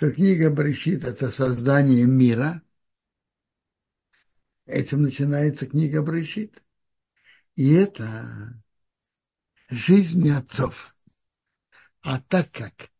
[0.00, 2.62] что книга Брешит– это создание мира.
[4.64, 6.62] Этим начинается книга Брешит.
[7.54, 8.58] И это
[9.68, 10.96] жизнь отцов.
[12.00, 12.90] А так как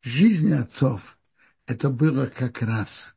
[0.00, 1.16] жизнь отцов–
[1.66, 3.16] это было как раз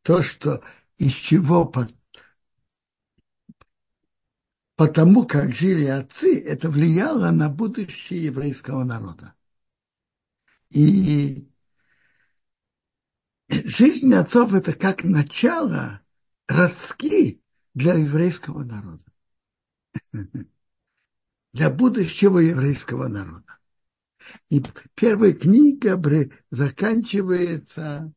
[0.00, 0.64] то, что
[0.96, 1.94] из чего под
[4.76, 9.34] потому как жили отцы, это влияло на будущее еврейского народа.
[10.70, 11.49] И
[13.50, 16.00] жизнь отцов это как начало
[16.46, 17.42] ростки
[17.74, 19.04] для еврейского народа.
[21.52, 23.58] Для будущего еврейского народа.
[24.50, 24.62] И
[24.94, 26.00] первая книга
[26.50, 28.12] заканчивается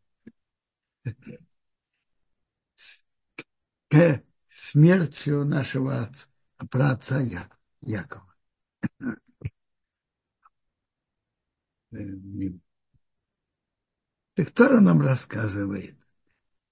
[4.50, 6.28] смертью нашего отца
[6.70, 7.22] про отца
[7.82, 8.36] Якова.
[14.36, 15.96] Так Тора нам рассказывает,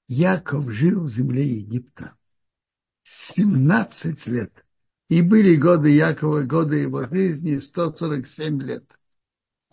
[0.07, 2.17] Яков жил в земле Египта
[3.03, 4.65] 17 лет.
[5.09, 8.85] И были годы Якова, годы его жизни 147 лет.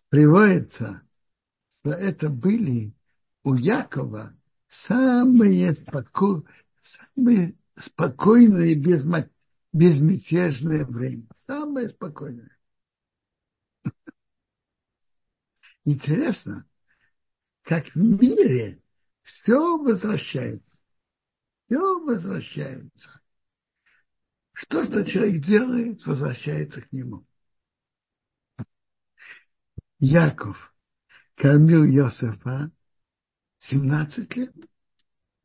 [0.09, 1.03] Приводится,
[1.81, 2.93] что это были
[3.45, 6.45] у Якова самые, споко...
[6.81, 9.07] самые спокойные, без,
[9.73, 12.59] безмятежное время, самое спокойное.
[15.85, 16.67] Интересно,
[17.69, 18.83] как в мире
[19.21, 20.79] все возвращается.
[21.67, 23.21] Все возвращается.
[24.55, 27.27] Что, что человек делает, возвращается к нему.
[29.99, 30.75] Яков
[31.35, 32.73] кормил Иосифа
[33.59, 34.57] 17 лет.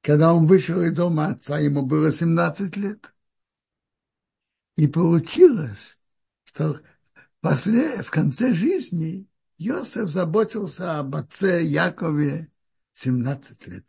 [0.01, 3.13] Когда он вышел из дома отца, ему было 17 лет.
[4.77, 5.99] И получилось,
[6.45, 6.81] что
[7.41, 12.51] в конце жизни Йосеф заботился об отце Якове
[12.93, 13.85] 17 лет.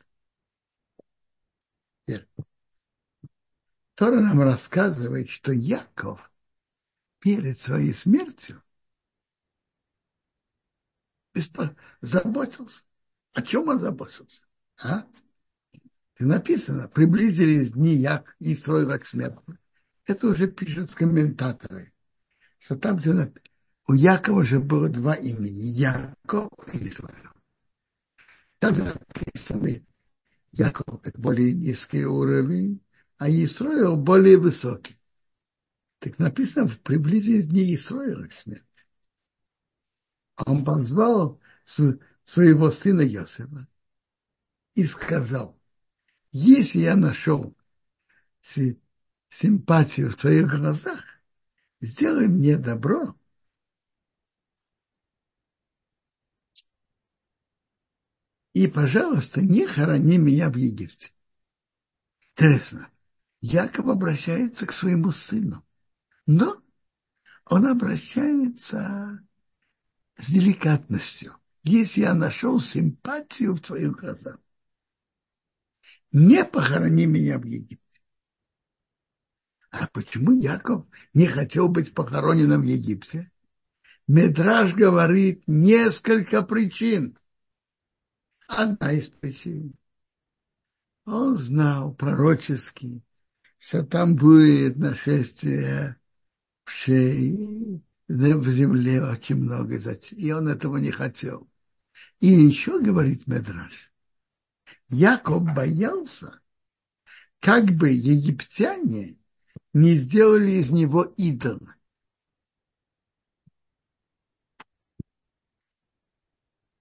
[3.94, 6.32] Тора нам рассказывает, что Яков
[7.20, 8.62] перед своей смертью
[12.00, 12.84] заботился.
[13.32, 14.46] О чем он заботился?
[14.82, 15.06] А?
[16.18, 19.40] И написано, приблизились дни Як и строила к смерти.
[20.06, 21.92] Это уже пишут комментаторы,
[22.58, 23.12] что там, где
[23.86, 27.28] у Якова же было два имени, Яков и Израиль.
[28.58, 29.82] Там написано,
[30.52, 32.80] Яков– это более низкий уровень,
[33.18, 34.96] а Исраил более высокий.
[35.98, 38.64] Так написано, в приблизии дни Исраила к смерти.
[40.36, 41.40] Он позвал
[42.24, 43.68] своего сына Йосифа
[44.74, 45.58] и сказал,
[46.32, 47.54] если я нашел
[49.28, 51.04] симпатию в твоих глазах,
[51.80, 53.14] сделай мне добро.
[58.54, 61.10] И, пожалуйста, не хорони меня в Египте.
[62.30, 62.88] Интересно,
[63.40, 65.64] Яков обращается к своему сыну,
[66.24, 66.62] но
[67.46, 69.20] он обращается
[70.16, 71.36] с деликатностью.
[71.64, 74.38] Если я нашел симпатию в твоих глазах,
[76.12, 78.02] не похорони меня в Египте.
[79.70, 83.32] А почему Яков не хотел быть похороненным в Египте?
[84.06, 87.18] Медраж говорит несколько причин.
[88.46, 89.74] Одна из причин.
[91.06, 93.02] Он знал пророчески,
[93.58, 95.96] что там будет нашествие
[96.64, 101.48] в шее, в земле очень много, и он этого не хотел.
[102.20, 103.92] И еще говорит Медраж,
[104.88, 106.40] Яков боялся,
[107.40, 109.16] как бы египтяне
[109.72, 111.74] не сделали из него идола.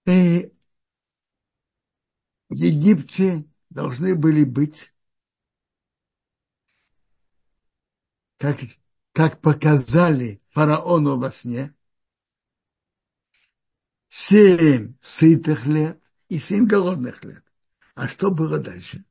[0.05, 0.51] И
[2.53, 4.93] в Египте должны были быть,
[8.37, 8.59] как,
[9.11, 11.75] как показали фараону во сне,
[14.07, 15.99] семь сытых лет
[16.29, 17.43] и семь голодных лет.
[17.95, 19.03] А что было дальше?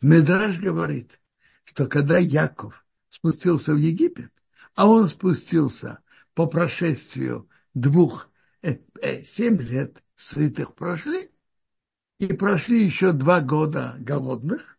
[0.00, 1.20] Медраж говорит,
[1.62, 4.32] что когда Яков спустился в Египет,
[4.74, 6.02] а он спустился
[6.34, 8.30] по прошествию двух,
[8.62, 11.30] э, э, семь лет сытых прошли,
[12.18, 14.78] и прошли еще два года голодных,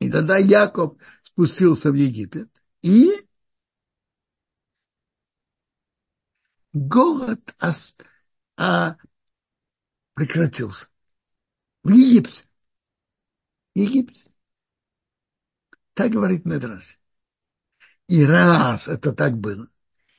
[0.00, 2.50] и тогда Яков спустился в Египет,
[2.82, 3.10] и
[6.72, 7.54] голод
[8.56, 8.96] а,
[10.14, 10.88] прекратился.
[11.82, 12.44] В Египте.
[13.74, 14.30] В Египте.
[15.94, 16.98] Так говорит Медраж.
[18.08, 19.68] И раз это так было,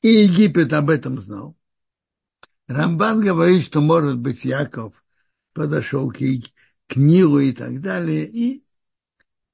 [0.01, 1.55] и Египет об этом знал,
[2.73, 5.03] Рамбан говорит, что, может быть, Яков
[5.53, 8.65] подошел к, к Нилу и так далее, и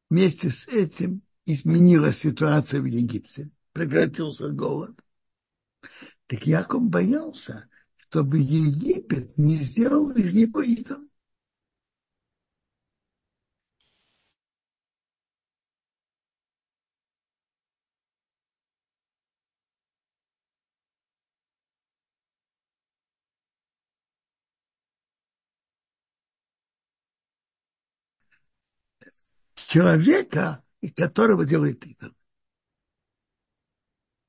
[0.10, 4.98] вместе с этим изменилась ситуация в Египте, прекратился голод.
[6.28, 7.68] Так Яков боялся,
[7.98, 11.09] чтобы Египет не сделал из него идол.
[29.70, 30.64] Человека,
[30.96, 32.12] которого делает идол.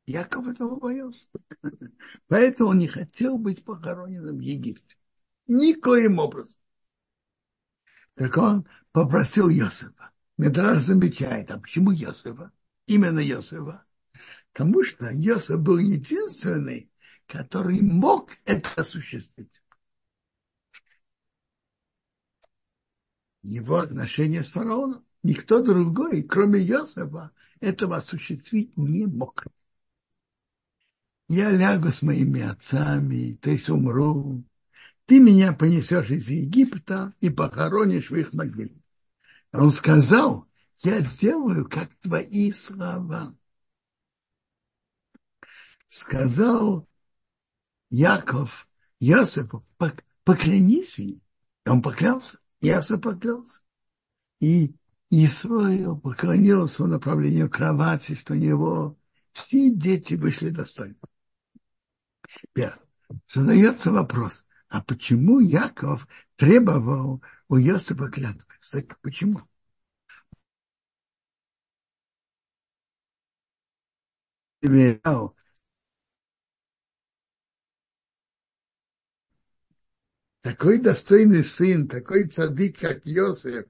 [0.04, 1.28] Яков этого боялся.
[2.26, 4.96] Поэтому он не хотел быть похороненным в Египте.
[5.46, 6.54] Никоим образом.
[8.14, 10.12] Так он попросил Йосифа.
[10.36, 12.52] Медраж замечает, а почему Йосифа?
[12.86, 13.86] Именно Йосифа.
[14.52, 16.92] Потому что Йосиф был единственный,
[17.26, 19.62] который мог это осуществить.
[23.42, 25.06] Его отношения с фараоном.
[25.22, 27.30] Никто другой, кроме Йосифа,
[27.60, 29.44] этого осуществить не мог.
[31.28, 34.42] Я лягу с моими отцами, то есть умру.
[35.06, 38.74] Ты меня понесешь из Египта и похоронишь в их могиле.
[39.52, 43.36] Он сказал, я сделаю, как твои слова.
[45.88, 46.88] Сказал
[47.90, 48.68] Яков
[49.00, 49.66] Йосифу,
[50.24, 51.20] поклянись мне.
[51.66, 53.60] Он поклялся, Йосиф поклялся.
[54.40, 54.74] И
[55.10, 58.96] Исраил поклонился в направлении кровати, что у него
[59.32, 60.96] все дети вышли достойны.
[62.32, 62.72] Теперь
[63.28, 68.54] задается вопрос, а почему Яков требовал у Иосифа клятвы?
[68.60, 69.42] Кстати, почему?
[80.42, 83.66] Такой достойный сын, такой цадык, как Иосиф,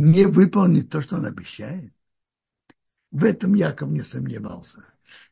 [0.00, 1.92] не выполнит то, что он обещает.
[3.10, 4.82] В этом Яков не сомневался,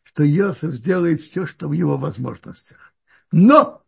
[0.03, 2.93] что Иосиф сделает все, что в его возможностях.
[3.32, 3.82] Но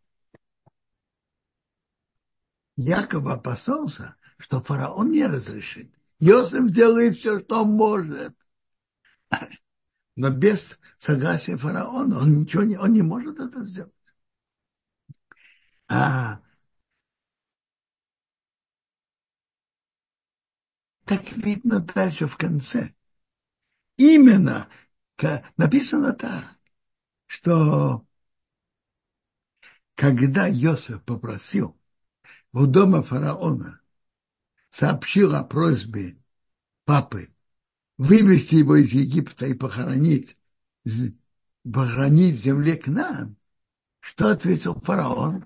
[2.77, 5.95] Яков опасался, что фараон не разрешит.
[6.19, 8.35] Иосиф делает все, что может.
[10.17, 13.93] Но без согласия фараона он ничего не, он не может это сделать.
[15.89, 16.41] А
[21.11, 22.95] как видно дальше в конце.
[23.97, 24.69] Именно
[25.57, 26.57] написано так,
[27.27, 28.07] что
[29.97, 31.77] когда Йосеф попросил
[32.53, 33.81] у дома фараона,
[34.69, 36.17] сообщил о просьбе
[36.85, 37.35] папы
[37.99, 40.37] вывести его из Египта и похоронить,
[41.65, 43.37] похоронить в земле к нам,
[43.99, 45.45] что ответил фараон?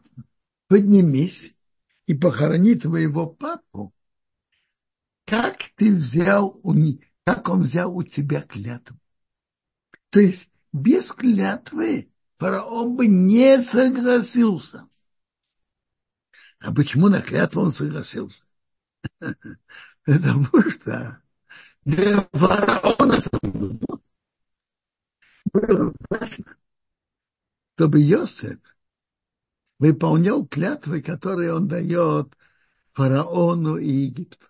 [0.69, 1.57] Поднимись
[2.05, 3.95] и похорони твоего папу
[5.25, 6.61] как ты взял,
[7.25, 8.99] как он взял у тебя клятву.
[10.11, 14.89] То есть без клятвы фараон бы не согласился.
[16.61, 18.45] А почему на клятву он согласился?
[20.05, 21.23] Потому что
[21.85, 23.19] для фараона
[25.53, 26.57] было важно,
[27.77, 28.59] чтобы Йосеф
[29.79, 32.37] выполнял клятвы, которые он дает
[32.93, 34.49] фараону и Египту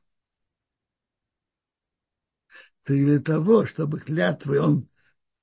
[2.87, 4.89] для того, чтобы клятвы он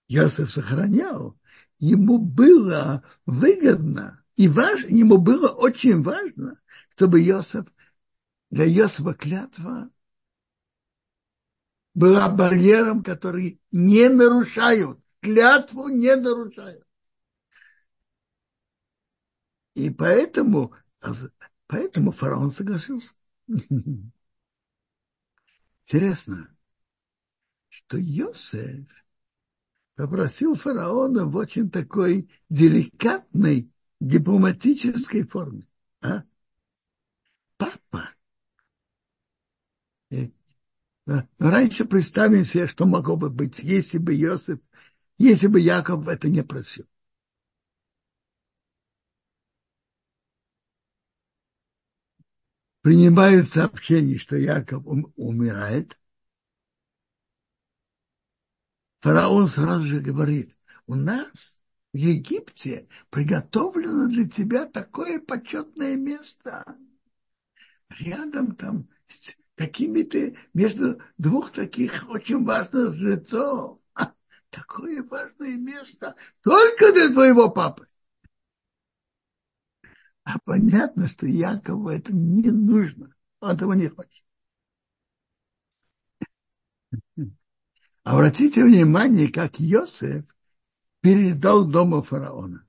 [0.07, 1.37] Йосиф сохранял,
[1.79, 6.59] ему было выгодно и важно, ему было очень важно,
[6.95, 7.65] чтобы Йосиф,
[8.49, 9.89] для Йосифа клятва
[11.93, 16.85] была барьером, который не нарушают, клятву не нарушают.
[19.73, 20.73] И поэтому,
[21.67, 23.13] поэтому фараон согласился.
[25.85, 26.55] Интересно,
[27.71, 28.85] что Йосеф
[29.95, 35.67] попросил фараона в очень такой деликатной дипломатической форме.
[36.01, 36.23] А?
[37.57, 38.09] Папа.
[40.09, 40.33] И,
[41.05, 41.29] да.
[41.39, 44.59] Но раньше представим себе, что могло бы быть, если бы Йосеф,
[45.17, 46.85] если бы Яков это не просил.
[52.81, 54.83] Принимают сообщение, что Яков
[55.15, 56.00] умирает,
[59.01, 61.61] фараон сразу же говорит, у нас
[61.93, 66.77] в Египте приготовлено для тебя такое почетное место.
[67.99, 73.79] Рядом там с такими-то, между двух таких очень важных жрецов.
[74.49, 77.87] Такое важное место только для твоего папы.
[80.23, 83.13] А понятно, что Якову это не нужно.
[83.39, 84.25] Он этого не хочет.
[88.03, 90.25] Обратите внимание, как Йосеф
[91.01, 92.67] передал дому фараона.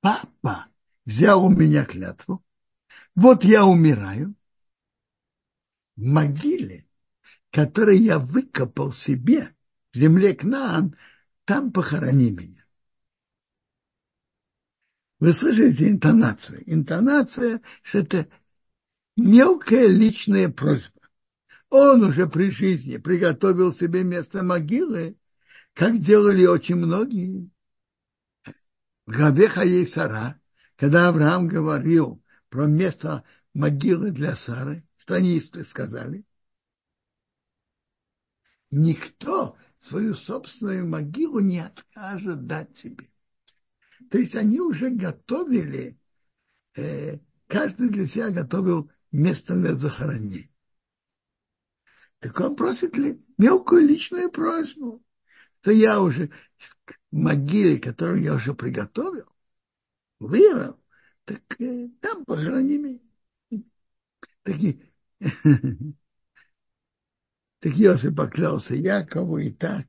[0.00, 0.66] Папа
[1.04, 2.44] взял у меня клятву,
[3.14, 4.34] вот я умираю
[5.96, 6.86] в могиле,
[7.50, 9.54] которую я выкопал себе
[9.92, 10.96] в земле Кнаан,
[11.44, 12.64] там похорони меня.
[15.18, 16.62] Вы слышите интонацию?
[16.72, 17.60] Интонация–
[17.92, 18.28] это
[19.16, 20.99] мелкая личная просьба.
[21.70, 25.16] Он уже при жизни приготовил себе место могилы,
[25.72, 27.48] как делали очень многие.
[29.06, 30.40] В Габеха есть Сара,
[30.76, 33.22] когда Авраам говорил про место
[33.54, 36.24] могилы для Сары, что они сказали?
[38.72, 43.10] Никто свою собственную могилу не откажет дать себе.
[44.10, 45.98] То есть они уже готовили,
[46.76, 50.49] э, каждый для себя готовил место для захоронения.
[52.20, 55.02] Так он просит ли мелкую личную просьбу,
[55.62, 56.30] то я уже
[57.10, 59.26] в могиле, которую я уже приготовил,
[60.18, 60.78] вырыл,
[61.24, 63.00] так э, там похорони меня.
[64.42, 64.56] Так,
[67.60, 69.86] так Иосиф поклялся Якову и так.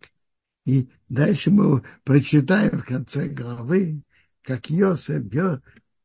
[0.66, 4.04] И дальше мы прочитаем в конце главы,
[4.42, 5.24] как Иосиф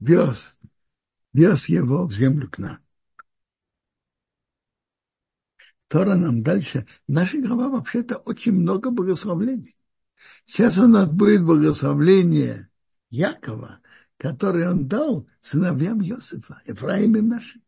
[0.00, 0.58] вез,
[1.32, 2.85] вез его в землю к нам.
[5.88, 6.86] Тора нам дальше.
[7.06, 9.76] Наша глава вообще-то очень много благословлений.
[10.46, 12.70] Сейчас у нас будет благословление
[13.08, 13.80] Якова,
[14.16, 17.62] которое он дал сыновьям Иосифа, Ефраим и нашим.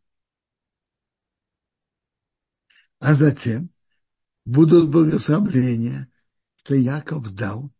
[2.99, 3.69] А затем
[4.43, 6.11] будут благословления,
[6.57, 7.71] что Яков дал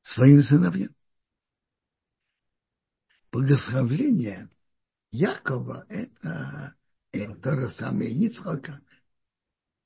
[0.00, 0.94] своим сыновьям.
[3.30, 4.48] Благословление
[5.10, 6.77] Якова– это
[7.12, 8.80] и то же самое Ицхака,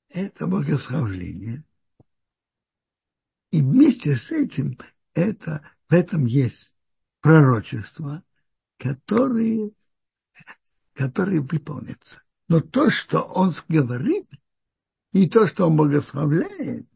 [0.09, 1.63] это благословление.
[3.51, 4.77] И вместе с этим
[5.13, 6.75] это, в этом есть
[7.21, 8.23] пророчество,
[8.77, 9.71] которые,
[10.93, 12.23] которые выполнятся.
[12.47, 14.29] Но то, что он говорит,
[15.11, 16.87] и то, что он благословляет,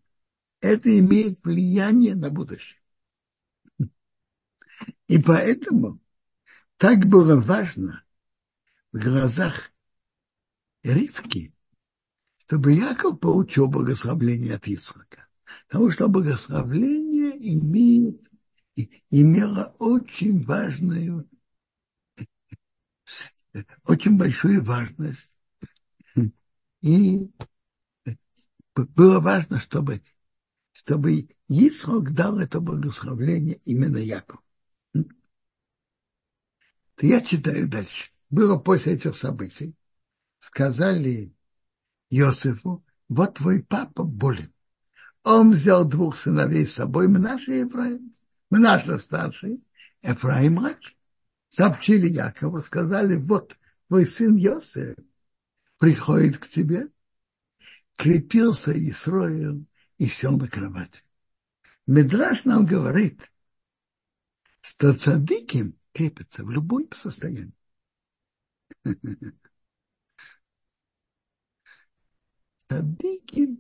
[0.60, 2.82] это имеет влияние на будущее.
[5.08, 6.00] И поэтому
[6.78, 8.04] так было важно
[8.92, 9.72] в глазах
[10.88, 11.54] Ривки,
[12.46, 15.28] чтобы Яков получил благословление от Ицхака.
[15.68, 18.22] Потому что благословление имеет,
[19.10, 21.30] имело очень важную,
[23.84, 25.36] очень большую важность.
[26.82, 27.32] И
[28.76, 30.02] было важно, чтобы,
[30.72, 34.42] чтобы Исхак дал это благословление именно Якову.
[34.94, 35.06] То
[37.06, 38.12] я читаю дальше.
[38.30, 39.77] Было после этих событий
[40.48, 41.34] сказали
[42.10, 44.54] Иосифу, вот твой папа болен.
[45.24, 48.16] Он взял двух сыновей с собой, Мнаш и Ефраим.
[48.50, 49.62] Мнаш старший,
[50.02, 50.98] Ефраим младший.
[51.50, 54.96] Сообщили Якову, сказали, вот твой сын Иосиф
[55.80, 56.88] приходит к тебе,
[57.98, 59.66] крепился и строил,
[59.98, 61.02] и сел на кровати.
[61.88, 63.20] Медраж нам говорит,
[64.62, 67.54] что цадыки крепятся в любом состоянии.
[72.70, 73.58] Садыки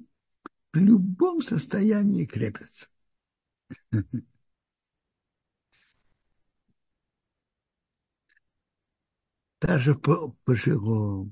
[0.73, 2.87] в любом состоянии крепятся.
[9.61, 11.31] Даже по пожилому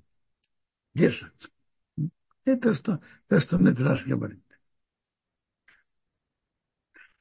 [0.94, 1.50] держатся.
[2.46, 4.44] Это что, то, что Медраж говорит.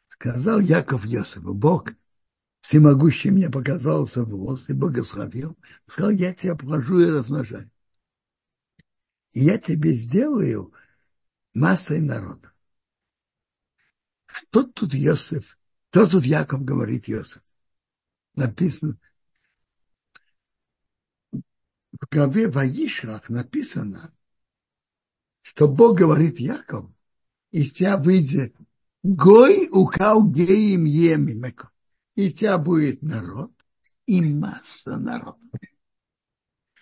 [0.09, 1.91] Сказал Яков Йосифу, Бог
[2.61, 5.59] всемогущий мне показался в волос и благословил.
[5.87, 7.71] Сказал, я тебя положу и размножаю
[9.35, 10.73] и я тебе сделаю
[11.53, 12.53] массой народа.
[14.27, 15.59] Что тут Иосиф?
[15.91, 17.43] Что тут Яков говорит Иосиф?
[18.35, 18.99] Написано,
[21.33, 24.13] в главе Ваишрах написано,
[25.43, 26.91] что Бог говорит Яков,
[27.51, 28.57] из тебя выйдет
[29.05, 31.71] Гой укал геем емимеко.
[32.15, 33.53] И тебя будет народ
[34.07, 35.39] и масса народа.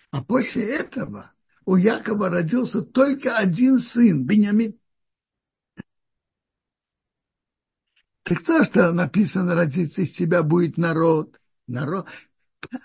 [0.09, 1.32] А после этого
[1.65, 4.79] у Якова родился только один сын, Бениамин.
[8.23, 11.39] Так то, что написано, родиться из тебя будет народ.
[11.67, 12.07] Народ.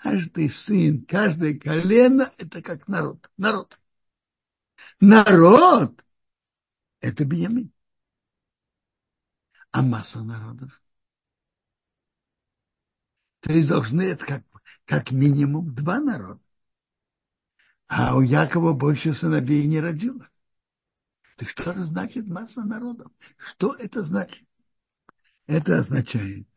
[0.03, 3.29] Каждый сын, каждое колено– это как народ.
[3.37, 3.79] Народ.
[4.99, 6.03] Народ–
[7.01, 7.71] это Бениамин.
[9.71, 10.81] А масса народов.
[13.41, 14.43] То есть должны это как,
[14.85, 16.41] как минимум два народа.
[17.89, 20.29] А у Якова больше сыновей не родилось.
[21.37, 23.11] Так что же значит масса народов?
[23.37, 24.47] Что это значит?
[25.47, 26.47] Это означает,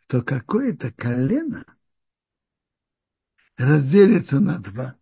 [0.00, 1.64] что какое-то колено
[3.56, 4.96] разделится на два,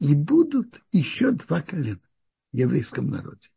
[0.00, 2.00] и будут еще два колена
[2.52, 3.48] в еврейском народе.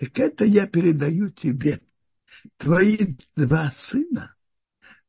[0.00, 1.80] Так это я передаю тебе.
[2.56, 4.34] Твои два сына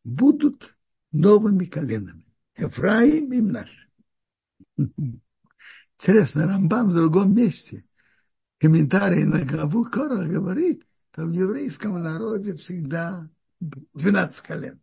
[0.04, 0.78] будут
[1.12, 2.28] новыми коленами.
[2.56, 3.83] Ефраим и наш.
[6.00, 7.86] Интересно, Рамбам в другом месте
[8.60, 14.82] комментарий на главу Кора говорит, что в еврейском народе всегда 12 колен.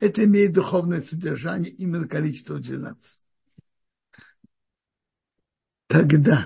[0.00, 3.22] Это имеет духовное содержание именно количество 12.
[5.88, 6.36] Тогда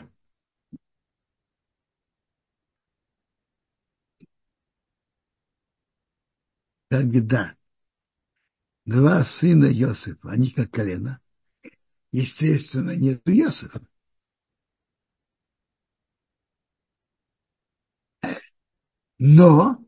[6.90, 7.54] когда
[8.86, 11.20] два сына Иосифа, они как колено,
[12.14, 13.80] естественно, нет Иосифа.
[19.18, 19.84] Но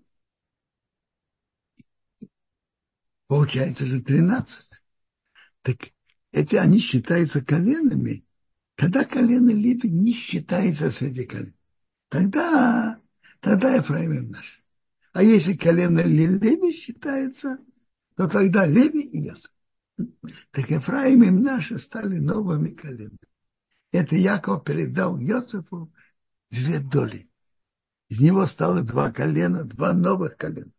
[3.29, 4.71] получается же 13.
[5.63, 5.77] Так
[6.33, 8.27] эти они считаются коленами,
[8.75, 11.55] когда колено Леви не считается среди колен.
[12.09, 13.01] Тогда,
[13.41, 14.65] тогда Ефраим наш.
[15.13, 17.59] А если колено Леви считается,
[18.17, 19.56] то тогда Леви и Ясов.
[20.51, 23.19] Так Ефраим и наши стали новыми коленами.
[23.93, 25.93] Это Яков передал Йосифу
[26.51, 27.31] две доли.
[28.09, 30.71] Из него стало два колена, два новых колена.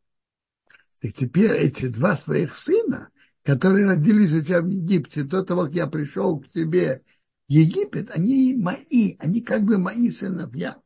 [1.00, 3.10] Так теперь эти два своих сына,
[3.44, 7.04] которые родились у тебя в Египте, до того, как я пришел к тебе
[7.48, 10.82] в Египет, они мои, они как бы мои сыновья.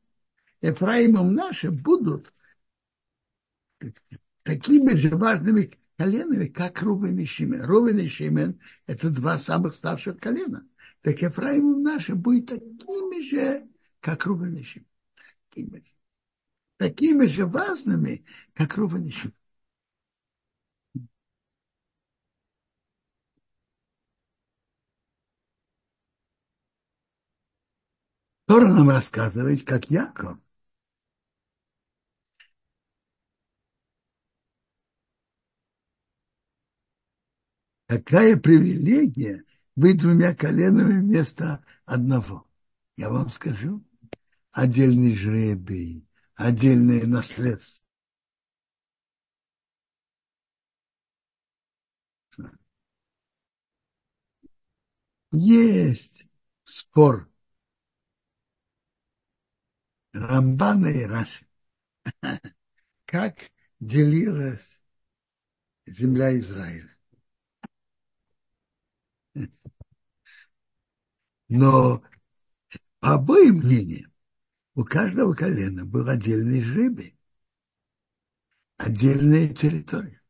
[0.62, 2.32] Ефраимом наши будут
[4.44, 7.64] такими же важными коленами, как Рувен и Шимен.
[7.64, 10.68] Рувен и Шимен– это два самых старших колена.
[11.02, 14.88] Так Ефраимом наши будет такими же, как Рувен и Шимен.
[15.50, 15.92] Такими же
[16.78, 19.36] такими же важными, как Рувен и Шимон.
[28.48, 30.40] Тора нам рассказывает, как Яков
[37.92, 39.44] Какая привилегия
[39.76, 42.50] быть двумя коленами вместо одного.
[42.96, 43.86] Я вам скажу,
[44.50, 47.86] отдельный жребий, отдельное наследство.
[55.34, 56.30] Есть
[56.64, 57.30] спор
[60.14, 61.46] Рамбана и Раши.
[63.04, 63.52] Как
[63.82, 64.80] делилась
[65.86, 67.01] земля Израиля.
[71.52, 72.02] Но
[73.02, 74.14] по обоим мнениям
[74.76, 77.18] у каждого колена был отдельный жребий,
[78.78, 80.22] отдельная территория.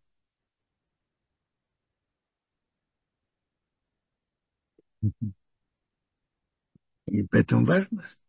[7.05, 8.23] И поэтому важность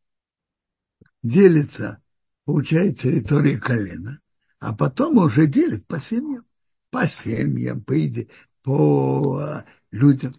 [1.23, 2.03] делится,
[2.45, 4.21] получает территорию колена,
[4.59, 6.45] а потом уже делит по семьям,
[6.91, 7.95] по семьям, по,
[8.63, 10.35] по а, людям.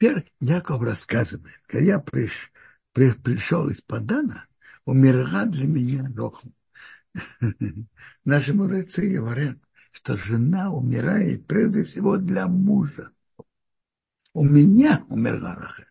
[0.00, 2.52] Яков рассказывает, когда я приш,
[2.92, 4.46] при, пришел из Падана,
[4.84, 6.52] умерла для меня рохом.
[8.24, 9.56] Наши мудрецы говорят,
[9.90, 13.10] что жена умирает прежде всего для мужа.
[14.34, 15.86] У меня умерла Раха.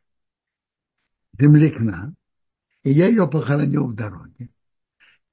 [1.39, 2.13] Землекна.
[2.83, 4.49] И я ее похоронил в дороге.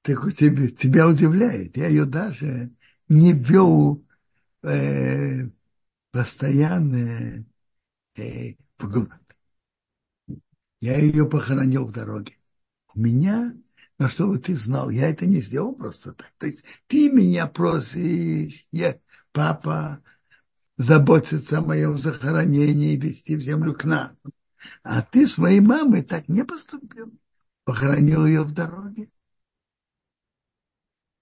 [0.01, 1.77] Так тебя, тебя удивляет.
[1.77, 2.71] Я ее даже
[3.07, 4.03] не вел
[4.63, 5.47] э,
[6.11, 7.45] постоянное
[8.17, 8.55] э.
[10.81, 12.37] Я ее похоронил в дороге.
[12.93, 13.55] У меня,
[13.97, 16.31] но чтобы ты знал, я это не сделал просто так.
[16.37, 18.99] То есть ты меня просишь, я,
[19.31, 20.03] папа,
[20.77, 24.17] заботиться о моем захоронении и вести в землю к нам.
[24.83, 27.13] А ты своей мамой так не поступил.
[27.63, 29.09] Похоронил ее в дороге.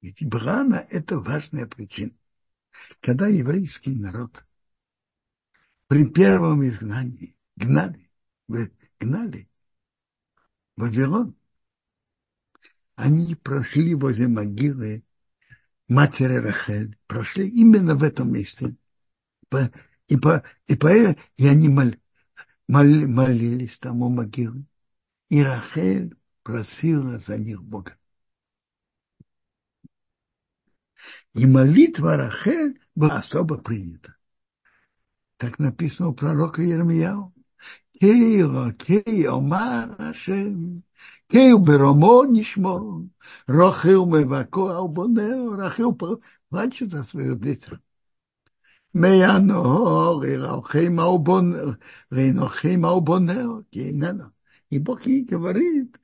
[0.02, 2.13] Ведь брана– это важная причина.
[3.00, 4.43] Когда еврейский народ
[5.88, 8.09] при первом изгнании гнали,
[8.99, 9.49] гнали
[10.77, 11.35] Вавилон.
[12.95, 15.03] Они прошли возле могилы
[15.87, 18.75] матери Рахель, прошли именно в этом месте.
[20.07, 21.93] И, по, и, по, и они мол,
[22.67, 24.65] мол, молились там у могилы.
[25.29, 27.97] И Рахель просила за них Бога.
[31.33, 34.15] И молитва Рахель была особо принята.
[35.37, 37.33] Так написано у пророка Ермияу.
[38.00, 40.84] Кейо, кейо, марашем,
[41.28, 43.08] кейо беромо нишмо,
[43.47, 45.97] рохил мевако албонео, рахил
[46.50, 47.80] плачет о своих детях.
[48.93, 51.78] Меяно, рахим албонео,
[52.10, 54.34] ренохим албонео, кейнено.
[54.69, 56.00] И Бог ей говорит,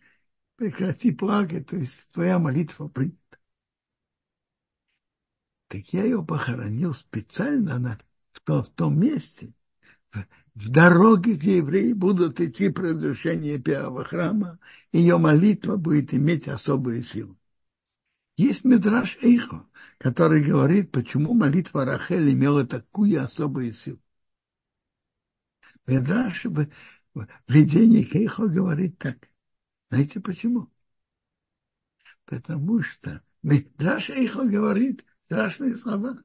[0.55, 3.17] прекрати плакать, то есть твоя молитва принята.
[5.67, 7.99] Так я ее похоронил специально на,
[8.31, 9.53] в, том, в том месте,
[10.13, 14.59] в, дороге, где евреи будут идти при разрушении первого храма,
[14.91, 17.37] ее молитва будет иметь особую силу.
[18.37, 19.67] Есть Медраж Эйхо,
[19.97, 23.99] который говорит, почему молитва Рахель имела такую особую силу.
[25.87, 26.67] Медраж в,
[27.47, 29.29] видении Кейхо говорит так.
[29.89, 30.69] Знаете почему?
[32.25, 36.21] Потому что Медраж Эйхо говорит, страшные слова,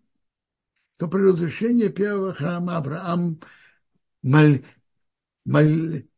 [0.97, 3.41] что при разрушении первого храма Авраам
[4.23, 4.65] моль,
[5.45, 6.09] моль,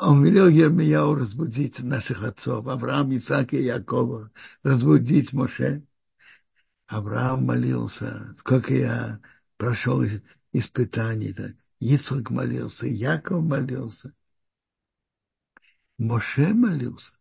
[0.00, 4.30] он велел Ермияу разбудить наших отцов, Авраам, Исаака и Якова,
[4.62, 5.86] разбудить Моше.
[6.86, 9.20] Авраам молился, сколько я
[9.56, 10.04] прошел
[10.52, 11.34] испытаний.
[11.80, 14.14] Исаак молился, Яков молился.
[15.98, 17.14] Моше молился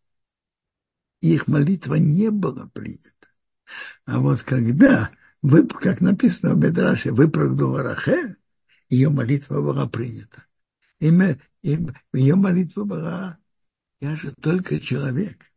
[1.24, 3.28] их молитва не была принята.
[4.06, 5.12] А вот когда,
[5.44, 8.38] вы, как написано в Медраше, выпрыгнула Рахель,
[8.90, 10.46] ее молитва была принята.
[11.00, 13.38] Имя, имя, ее молитва была,
[14.00, 15.52] я же только человек.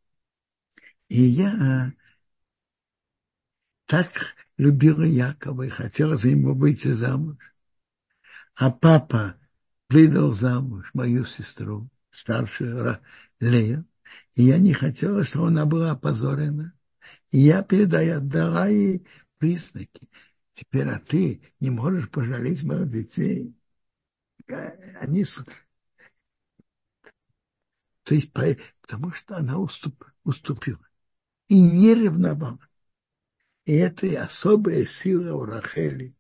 [1.09, 1.95] И я
[3.87, 7.37] так любила Якова и хотела за него выйти замуж.
[8.57, 9.37] А папа
[9.89, 12.99] выдал замуж мою сестру, старшую
[13.39, 13.87] Лею,
[14.35, 16.73] и я не хотела, чтобы она была опозорена.
[17.31, 19.07] И я передаю, отдала ей
[19.47, 20.09] признаки.
[20.55, 23.55] Теперь, а ты не можешь пожалеть моих детей.
[24.49, 25.25] Они...
[28.03, 30.85] То есть, потому что она уступ, уступила.
[31.47, 32.59] И не ревновала.
[33.67, 36.17] И это особая сила у Рахели.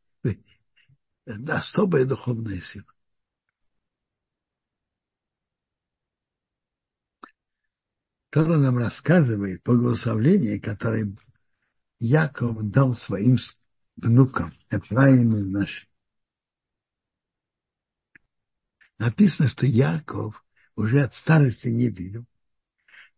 [1.48, 2.86] Особая духовная сила.
[8.30, 11.16] Тора нам рассказывает благословление, которое
[11.98, 13.38] Яков дал своим
[13.96, 15.88] внукам, Эфраиму нашим.
[18.98, 22.26] Написано, что Яков уже от старости не видел,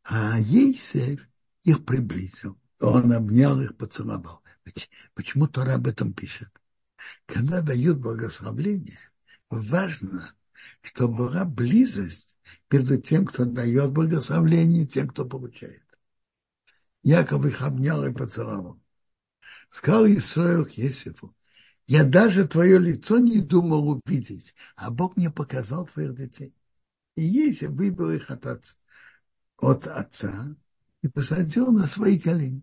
[0.04, 1.20] а Ейсев
[1.62, 2.58] их приблизил.
[2.80, 4.42] Он обнял их, поцеловал.
[5.14, 6.48] Почему Тора об этом пишет?
[7.26, 8.98] Когда дают благословление,
[9.50, 10.34] важно,
[10.82, 12.36] чтобы была близость
[12.70, 15.82] между тем, кто дает благословление, и тем, кто получает.
[17.02, 18.80] Яков их обнял и поцеловал.
[19.70, 21.34] Сказал Исраил к Есифу,
[21.86, 26.54] я даже твое лицо не думал увидеть, а Бог мне показал твоих детей.
[27.14, 28.74] И Есиф выбил их от отца,
[29.56, 30.54] от отца
[31.02, 32.62] и посадил на свои колени.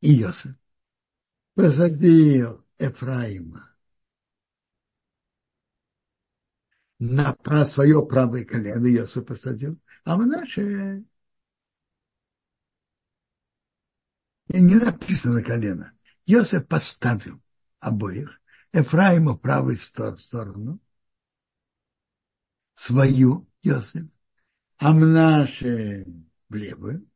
[0.00, 0.54] И Йосиф
[1.54, 3.68] посадил Ефраима
[6.98, 11.04] на свое правое колено Йосиф посадил, а Манаше
[14.48, 15.92] не написано колено.
[16.26, 17.40] Йосиф поставил
[17.80, 18.40] обоих,
[18.72, 20.78] Ефраима в правую сторону,
[22.74, 24.06] свою Йосиф,
[24.78, 26.04] а Мнаше
[26.48, 27.08] в левую.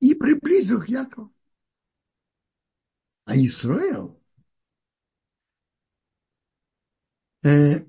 [0.00, 1.32] И приблизил к Якову.
[3.24, 4.20] А Исраил
[7.42, 7.84] э,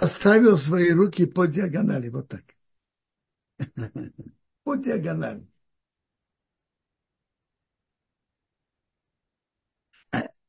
[0.00, 2.42] поставил свои руки по диагонали, вот так.
[4.64, 5.46] По диагонали.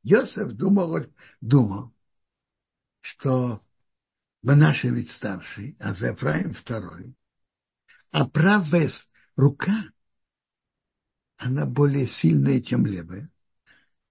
[0.04, 1.06] Йосеф думал,
[1.42, 1.94] думал,
[3.02, 3.64] что
[4.42, 7.16] Манаше ведь старший, а Зефраим второй,
[8.12, 8.90] а правая
[9.36, 9.92] рука,
[11.38, 13.30] она более сильная, чем левая.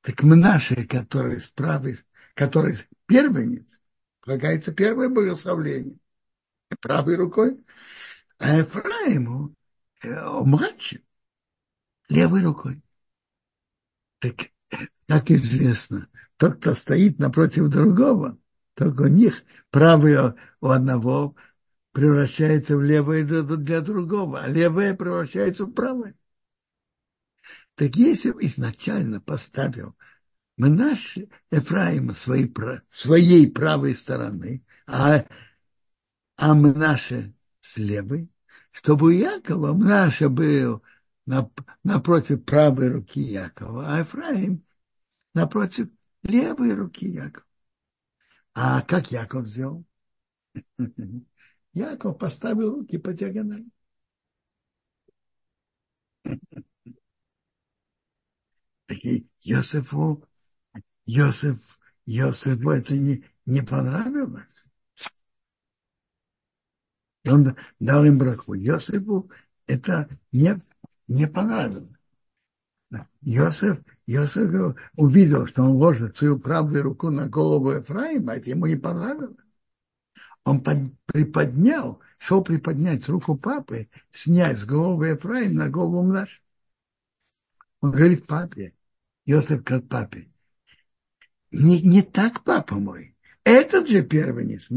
[0.01, 1.91] Так Мнаше, который справа,
[2.35, 3.81] который первенец,
[4.25, 5.99] полагается первое благословление
[6.81, 7.65] правой рукой,
[8.39, 9.55] а Ефраиму
[10.03, 11.03] э, младшим
[12.09, 12.83] левой рукой.
[14.19, 14.35] Так,
[15.07, 18.39] как известно, тот, кто стоит напротив другого,
[18.75, 21.37] только у них правое у одного
[21.93, 26.17] превращается в левое для другого, а левое превращается в правое.
[27.77, 29.97] Так если изначально поставил
[30.57, 31.19] Мы наш
[31.51, 32.53] Ефраим своей,
[32.89, 35.25] своей правой стороны, а,
[36.37, 38.31] а мы наши с левой,
[38.71, 40.83] чтобы у Якова Мнаша был
[41.83, 44.65] напротив правой руки Якова, а Ефраим
[45.35, 45.89] напротив
[46.23, 47.47] левой руки Якова.
[48.55, 49.85] А как Яков сделал?
[51.73, 53.67] Яков поставил руки по диагонали.
[59.41, 60.25] Йосифу,
[61.07, 64.65] Йосиф, Йосифу это не, не понравилось.
[67.27, 68.55] Он дал им браху.
[68.55, 69.31] Йосифу
[69.67, 70.61] это не,
[71.09, 71.89] не понравилось.
[73.23, 78.77] Йосиф, Йосиф увидел, что он ложит свою правую руку на голову Ефраима, это ему не
[78.77, 79.37] понравилось.
[80.45, 86.41] Он под, приподнял, шел приподнять руку папы, снять с головы Ефраима на голову нашу.
[87.81, 88.75] Он говорит папе,
[89.25, 90.29] Йосиф к папе,
[91.55, 94.69] не, не так, папа мой, этот же первенец,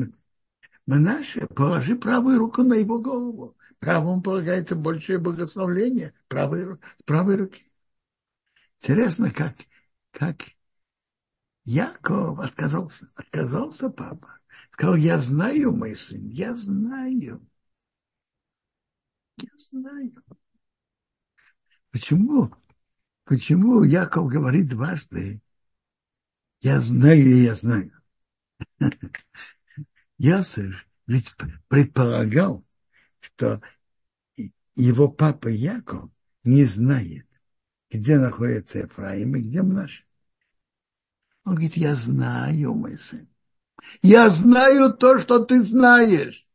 [0.85, 3.57] Манаше, положи правую руку на его голову.
[3.79, 7.71] Правому полагается большее благословление правой, правой руки.
[8.79, 9.55] Интересно, как,
[10.11, 10.37] как
[11.65, 13.11] Яков отказался.
[13.15, 14.39] Отказался папа.
[14.71, 17.45] Сказал, я знаю, мой сын, я знаю.
[19.37, 20.13] Я знаю.
[21.91, 22.49] Почему?
[23.25, 25.41] Почему Яков говорит дважды,
[26.61, 27.91] я знаю я знаю.
[30.17, 31.33] Ясер ведь
[31.67, 32.65] предполагал,
[33.19, 33.61] что
[34.75, 36.09] его папа Яков
[36.43, 37.25] не знает,
[37.89, 40.05] где находится Ефраим и где Мнаш.
[41.45, 43.27] Он говорит, я знаю, мой сын.
[44.01, 46.45] Я знаю то, что ты знаешь.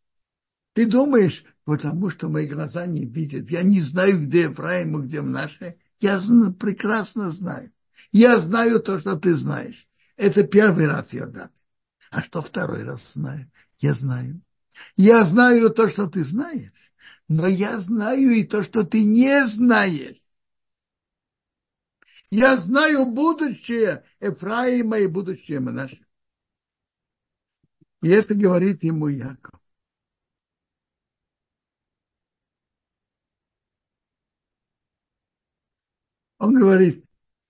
[0.74, 3.50] Ты думаешь, потому что мои глаза не видят.
[3.50, 5.76] Я не знаю, где Ефраим и где Мнаше.
[6.00, 6.20] Я
[6.58, 7.72] прекрасно знаю.
[8.10, 9.88] Я знаю то, что ты знаешь.
[10.16, 11.50] Это первый раз я дам.
[12.10, 13.50] А что второй раз знаю?
[13.78, 14.42] Я знаю.
[14.96, 16.92] Я знаю то, что ты знаешь.
[17.28, 20.22] Но я знаю и то, что ты не знаешь.
[22.30, 26.04] Я знаю будущее Ефраима и будущее Манаше.
[28.02, 29.60] И это говорит ему Яков.
[36.38, 37.04] Он говорит,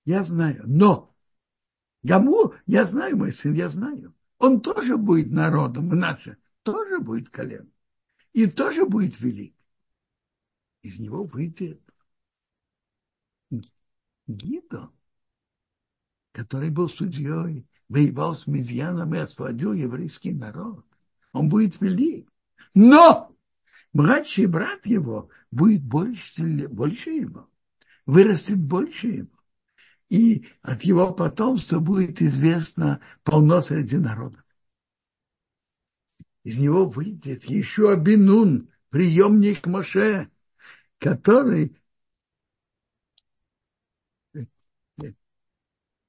[0.05, 1.12] я знаю, но
[2.03, 4.15] Гаму, я знаю, мой сын, я знаю.
[4.39, 7.73] Он тоже будет народом, наше, тоже будет колен.
[8.33, 9.55] И тоже будет велик.
[10.83, 11.81] Из него выйдет
[14.27, 14.91] Гидо,
[16.33, 20.85] который был судьей, воевал с Медьяном и освободил еврейский народ.
[21.33, 22.29] Он будет велик.
[22.75, 23.37] Но
[23.93, 27.49] младший брат его будет больше, больше его,
[28.07, 29.42] вырастет больше его.
[30.13, 34.45] И от его потомства будет известно полно среди народов.
[36.45, 40.31] Из него выйдет еще Абинун, приемник Моше,
[40.99, 41.75] который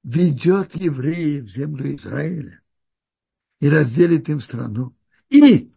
[0.04, 2.62] ведет евреев в землю Израиля
[3.62, 4.94] и разделит им страну.
[5.30, 5.72] И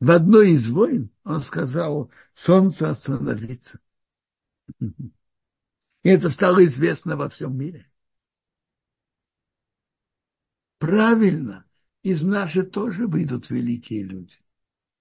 [0.00, 3.78] в одной из войн он сказал, солнце остановится.
[6.02, 7.86] И это стало известно во всем мире.
[10.78, 11.64] Правильно,
[12.02, 14.34] из нашей тоже выйдут великие люди.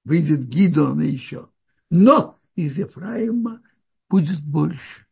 [0.03, 1.49] Выйдет Гидон и еще.
[1.89, 3.61] Но из Ефраима
[4.09, 5.07] будет больше.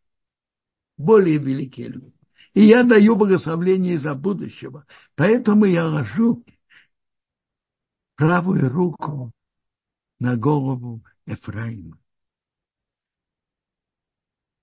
[0.98, 2.14] Более великие люди.
[2.54, 4.86] И я даю благословение за будущего.
[5.16, 6.44] Поэтому я ложу
[8.16, 9.32] правую руку
[10.20, 11.98] на голову Ефраима.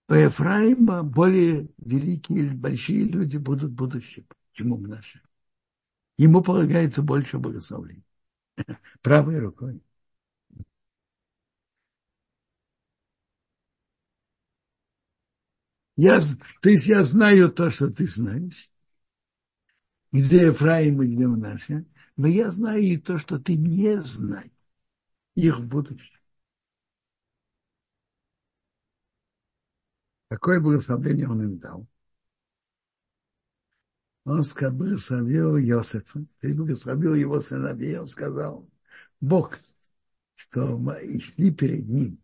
[0.09, 5.23] У Ефраима более великие, большие люди будут в будущем, чем у наших.
[6.19, 8.05] Ему полагается больше благословений.
[9.03, 9.83] Правой рукой.
[15.97, 16.21] Я,
[16.63, 18.71] то есть я знаю то, что ты знаешь,
[20.13, 21.85] где Ефраим и где Манаша,
[22.17, 24.51] но я знаю и то, что ты не знаешь,
[25.37, 26.16] их будущее.
[30.29, 31.87] Какое благословение он им дал?
[34.25, 38.69] Он благословил Иосифа, ты благословил его сыновей, он сказал,
[39.21, 39.59] Бог,
[40.35, 42.21] что мы шли перед ним,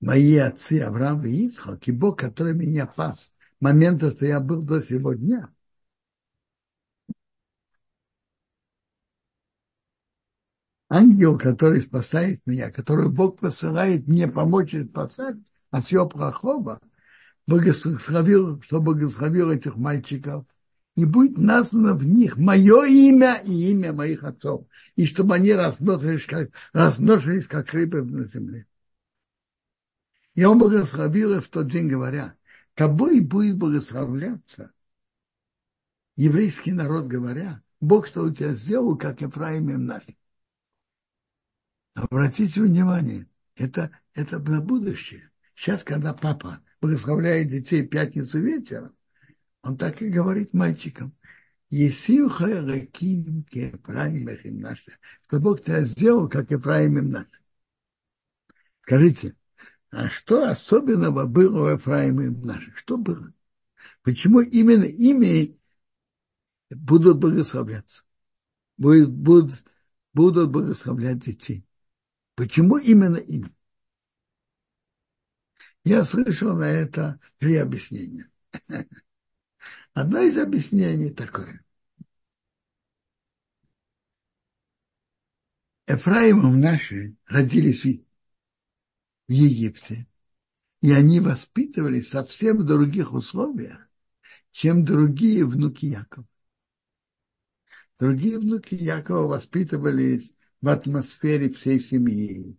[0.00, 4.80] мои отцы Авраам и Ицхак, и Бог, который меня пас момента, что я был до
[4.80, 5.12] сего
[10.92, 15.36] Ангел, который спасает меня, который Бог посылает мне помочь спасать
[15.70, 16.80] от всего плохого,
[17.46, 20.44] благословил, что благословил этих мальчиков,
[20.96, 26.26] и будет названо в них мое имя и имя моих отцов, и чтобы они размножились
[26.26, 28.66] как, размножились, как рыбы на земле.
[30.34, 32.34] И он благословил их в тот день, говоря,
[32.74, 34.72] тобой будет благословляться
[36.16, 40.16] еврейский народ, говоря, Бог, что у тебя сделал, как Ефраим и Мнахи.
[41.94, 43.26] Обратите внимание,
[43.56, 45.30] это, это на будущее.
[45.54, 48.96] Сейчас, когда папа благословляет детей пятницу вечером,
[49.62, 51.14] он так и говорит мальчикам.
[51.68, 54.92] Есимха Раким Ефраим Эхимнаша.
[55.26, 57.26] Что Бог тебя сделал, как Ефраим Имнаш.
[58.80, 59.36] Скажите,
[59.90, 62.72] а что особенного было у Ефраима Имнаша?
[62.74, 63.32] Что было?
[64.02, 65.58] Почему именно ими
[66.70, 68.04] будут благословляться?
[68.76, 69.64] Будут, будут,
[70.12, 71.64] будут благословлять детей.
[72.40, 73.54] Почему именно им?
[75.84, 78.30] Я слышал на это три объяснения.
[79.92, 81.62] Одно из объяснений такое.
[85.86, 88.00] Эфраимом наши родились в
[89.28, 90.06] Египте,
[90.80, 93.86] и они воспитывались совсем в других условиях,
[94.50, 96.26] чем другие внуки Якова.
[97.98, 102.56] Другие внуки Якова воспитывались в атмосфере всей семьи,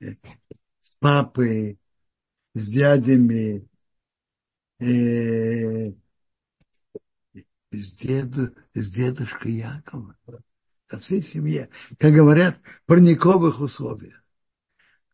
[0.00, 1.78] с папой,
[2.54, 3.68] с дядями,
[4.78, 5.92] э,
[7.70, 10.16] с, деду, с дедушкой Якова,
[10.88, 14.22] со всей семье, как говорят, в парниковых условиях.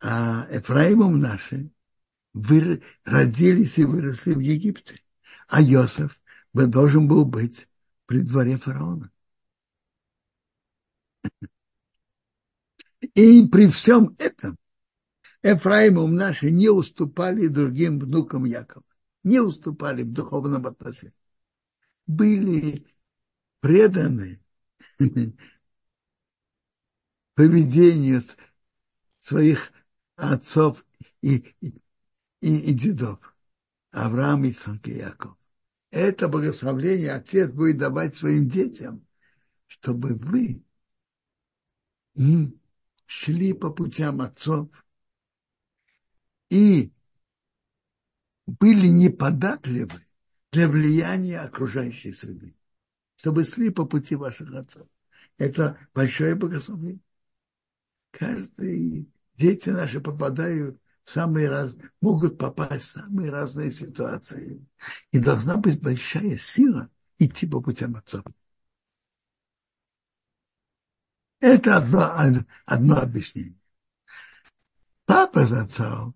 [0.01, 1.71] А Ефраимом наши
[2.33, 5.01] вы, родились и выросли в Египте,
[5.49, 6.21] а Йосиф
[6.53, 7.69] должен был быть
[8.07, 9.11] при дворе фараона.
[13.15, 14.57] И при всем этом
[15.43, 18.85] Ефраимом наши не уступали другим внукам Якова,
[19.23, 21.15] не уступали в духовном отношении
[22.07, 22.87] были
[23.61, 24.41] преданы
[27.35, 28.23] поведению
[29.19, 29.73] своих
[30.17, 30.85] отцов
[31.21, 31.73] и, и,
[32.41, 33.19] и дедов.
[33.91, 35.37] Авраам, Ицхак и Яков.
[35.91, 39.07] Это благословление отец будет давать своим детям,
[39.67, 40.65] чтобы вы
[43.07, 44.69] шли по путям отцов
[46.51, 46.93] и
[48.47, 50.01] были неподатливы
[50.51, 52.55] для влияния окружающей среды,
[53.17, 54.87] чтобы шли по пути ваших отцов.
[55.39, 57.01] Это большое благословение.
[58.11, 64.65] Каждый, дети наши попадают в самые разные, могут попасть в самые разные ситуации.
[65.11, 68.25] И должна быть большая сила идти по путям отцов.
[71.43, 73.59] Это одно, одно объяснение.
[75.07, 76.15] Папа за отцом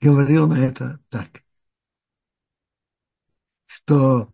[0.00, 1.42] говорил на это так
[3.64, 4.30] что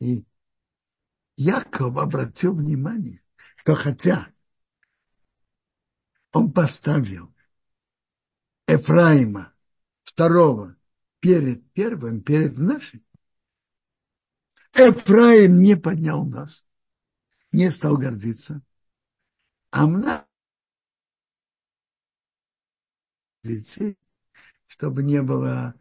[0.00, 0.26] и
[1.36, 3.22] Яков обратил внимание,
[3.58, 4.32] что хотя
[6.32, 7.32] он поставил
[8.66, 9.54] Ефраима
[10.02, 10.76] второго
[11.20, 13.06] перед первым, перед нашим,
[14.74, 16.65] Ефраим не поднял нас,
[17.56, 18.62] не стал гордиться,
[19.70, 20.26] а мна
[23.42, 23.98] детей,
[24.66, 25.74] чтобы не было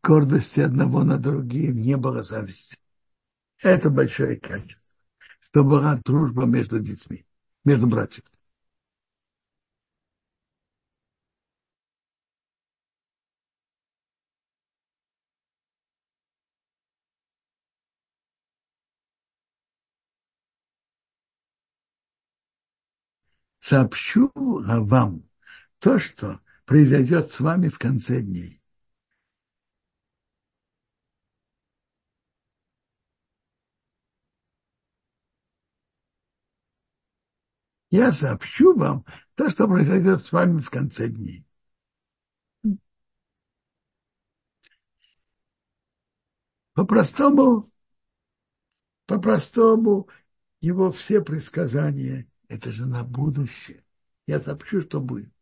[0.00, 2.78] гордости одного над другим, не было зависти.
[3.60, 4.80] Это большое качество.
[5.40, 7.26] Что была дружба между детьми,
[7.64, 8.28] между братьями.
[23.72, 25.26] Сообщу вам
[25.78, 28.60] то, что произойдет с вами в конце дней.
[37.90, 39.04] я сообщу вам
[39.34, 41.44] то, что произойдет с вами в конце дней.
[46.72, 47.70] По-простому,
[49.06, 50.08] по-простому,
[50.60, 53.84] его все предсказания, это же на будущее.
[54.26, 55.32] Я сообщу, что будет.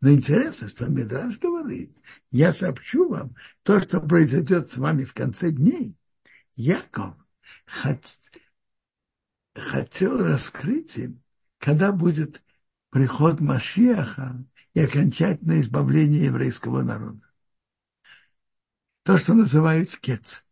[0.00, 1.96] Но интересно, что Медраж говорит,
[2.30, 5.96] я сообщу вам то, что произойдет с вами в конце дней.
[6.54, 7.14] Яков
[9.54, 11.22] хотел раскрыть им
[11.60, 12.42] когда будет
[12.88, 14.42] приход Машиаха
[14.74, 17.24] и окончательное избавление еврейского народа.
[19.04, 20.44] То, что называют кец.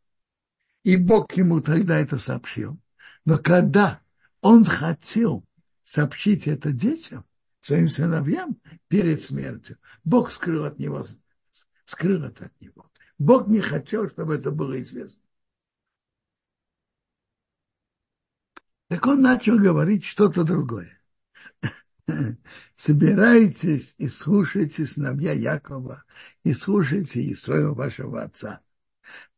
[0.84, 2.78] И Бог ему тогда это сообщил.
[3.24, 4.00] Но когда
[4.40, 5.44] он хотел
[5.88, 7.24] сообщить это детям,
[7.60, 11.04] своим сыновьям перед смертью, Бог скрыл от него
[11.88, 12.90] скрыл это от него.
[13.18, 15.20] Бог не хотел, чтобы это было известно.
[18.88, 21.00] Так он начал говорить что-то другое.
[22.76, 26.04] Собирайтесь и слушайте сыновья Якова,
[26.44, 28.60] и слушайте Исроила вашего отца.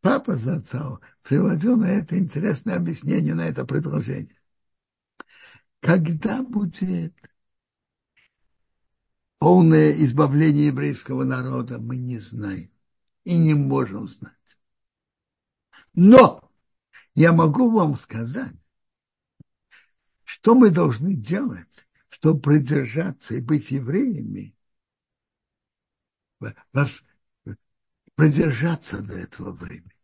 [0.00, 4.39] Папа за отца приводил на это интересное объяснение, на это предложение.
[5.80, 7.14] Когда будет
[9.38, 12.70] полное избавление еврейского народа, мы не знаем
[13.24, 14.58] и не можем знать.
[15.94, 16.50] Но
[17.14, 18.54] я могу вам сказать,
[20.24, 24.54] что мы должны делать, чтобы продержаться и быть евреями,
[28.14, 29.99] продержаться до этого времени.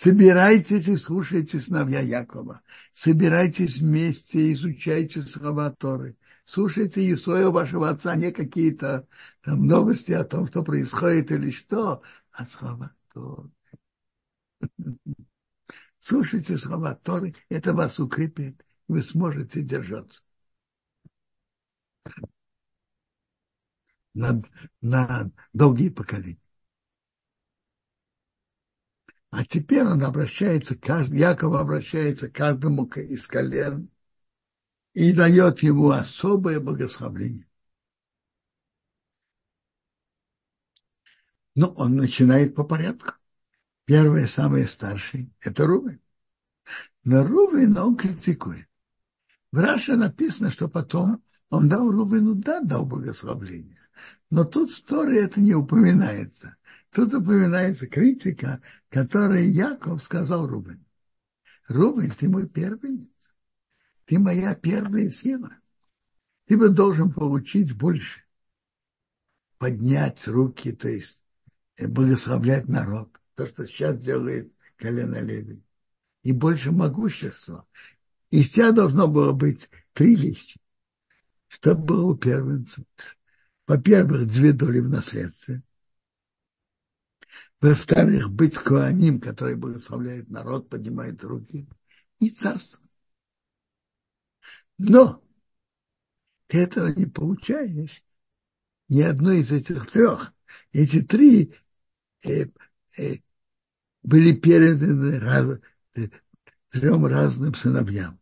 [0.00, 2.62] Собирайтесь и слушайте сыновья Якова.
[2.92, 6.16] Собирайтесь вместе, изучайте слова Торы.
[6.44, 9.08] Слушайте Исоя вашего отца, не какие-то
[9.42, 13.50] там новости о том, что происходит или что, а слова Торы.
[15.98, 20.22] Слушайте слова Торы, это вас укрепит, вы сможете держаться.
[24.14, 24.40] На,
[24.80, 26.38] на долгие поколения.
[29.30, 30.74] А теперь он обращается,
[31.12, 33.90] Яков обращается к каждому из колен
[34.94, 37.46] и дает ему особое благословение.
[41.54, 43.14] Но он начинает по порядку.
[43.84, 46.00] Первый, самый старший, это Рувен.
[47.04, 48.68] Но Рувен он критикует.
[49.50, 53.78] В Раше написано, что потом он дал Рувену, да, дал благословление.
[54.30, 56.57] Но тут в Торе это не упоминается.
[56.90, 60.84] Тут упоминается критика, которую Яков сказал Рубен.
[61.68, 63.10] Рубен, ты мой первенец.
[64.06, 65.50] Ты моя первая сила.
[66.46, 68.22] Ты бы должен получить больше.
[69.58, 71.22] Поднять руки, то есть
[71.76, 73.10] э, благословлять народ.
[73.34, 75.62] То, что сейчас делает колено Леви.
[76.22, 77.66] И больше могущества.
[78.30, 80.58] Из тебя должно было быть три вещи.
[81.48, 82.82] Что было у первенца?
[83.66, 85.62] Во-первых, две доли в наследстве.
[87.60, 91.68] Во-вторых, быть коаним, который благословляет народ, поднимает руки.
[92.20, 92.84] И царство.
[94.78, 95.22] Но
[96.46, 98.02] ты этого не получаешь
[98.88, 100.32] ни одной из этих трех.
[100.72, 101.54] Эти три
[102.24, 102.46] э,
[102.96, 103.16] э,
[104.02, 105.60] были переданы раз,
[105.94, 106.08] э,
[106.70, 108.20] трем разным сыновьям.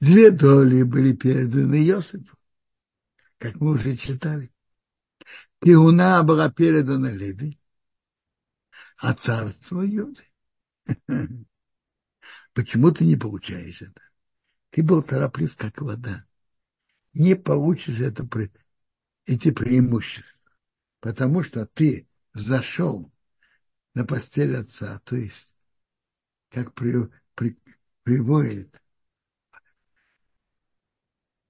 [0.00, 2.36] Две доли были переданы Иосифу,
[3.36, 4.50] как мы уже читали.
[5.60, 7.58] Пиуна была передана Леви,
[8.98, 10.22] а царство Юды.
[12.52, 14.02] Почему ты не получаешь это?
[14.70, 16.26] Ты был тороплив, как вода.
[17.14, 18.28] Не получишь это,
[19.24, 20.52] эти преимущества,
[21.00, 23.12] потому что ты зашел
[23.94, 25.54] на постель отца, то есть,
[26.50, 27.58] как при, при,
[28.02, 28.80] приводит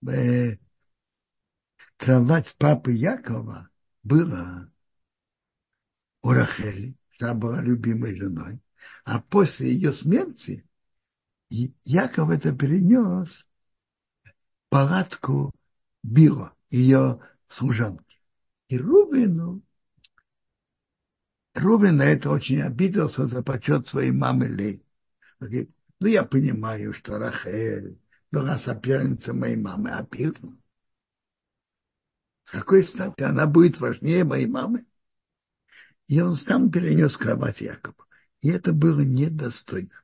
[0.09, 0.59] э,
[1.97, 3.69] кровать папы Якова
[4.03, 4.71] была
[6.23, 8.61] у Рахели, она была любимой женой,
[9.05, 10.65] а после ее смерти
[11.51, 13.47] Яков это перенес
[14.69, 15.53] палатку
[16.03, 18.21] Било, ее служанки.
[18.69, 19.63] И Рубину,
[21.55, 24.85] Рубин на это очень обиделся за почет своей мамы Лей.
[25.41, 27.99] Говорит, ну я понимаю, что Рахель
[28.31, 30.59] была соперницей моей мамы, а Било.
[32.45, 34.87] С какой стати она будет важнее моей мамы?
[36.09, 38.07] И он сам перенес кровать Якова.
[38.41, 40.03] И это было недостойно.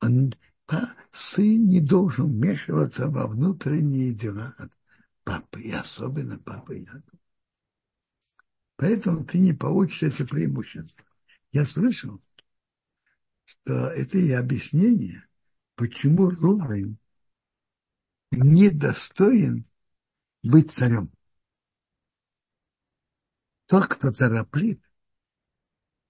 [0.00, 0.34] Он,
[1.12, 4.56] сын не должен вмешиваться во внутренние дела
[5.22, 7.02] папы, и особенно папы Якова.
[8.76, 11.04] Поэтому ты не получишь эти преимущества.
[11.52, 12.20] Я слышал,
[13.44, 15.24] что это и объяснение,
[15.76, 16.98] почему Рубин
[18.32, 19.66] недостоин
[20.42, 21.12] быть царем.
[23.66, 24.80] Тот, кто тороплив,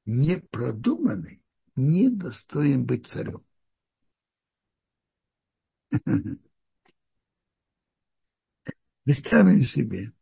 [0.05, 1.43] непродуманный,
[1.77, 3.45] недостоин быть царем.
[9.05, 10.13] Представим себе,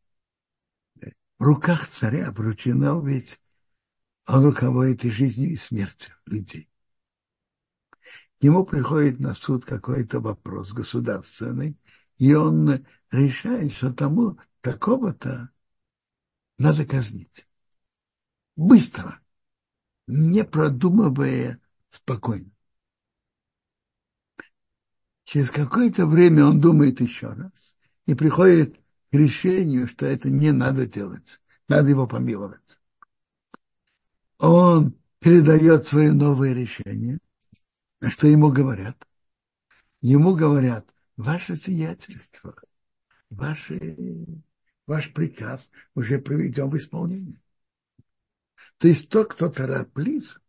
[1.38, 3.38] в руках царя вручено ведь
[4.26, 6.70] он руководит и жизнью, и смертью людей.
[8.40, 11.76] Ему приходит на суд какой-то вопрос государственный,
[12.20, 15.50] и он решает, что тому такого-то
[16.58, 17.48] надо казнить.
[18.56, 19.20] Быстро,
[20.06, 21.58] не продумывая
[21.88, 22.50] спокойно.
[25.24, 30.86] Через какое-то время он думает еще раз и приходит к решению, что это не надо
[30.86, 32.80] делать, надо его помиловать.
[34.38, 37.18] Он передает свое новое решение.
[38.02, 39.08] Что ему говорят?
[40.02, 40.86] Ему говорят,
[41.20, 42.56] ваше сиятельство,
[43.28, 43.96] ваши,
[44.86, 47.40] ваш приказ уже приведен в исполнение.
[48.78, 50.40] То есть тот, кто тороплив,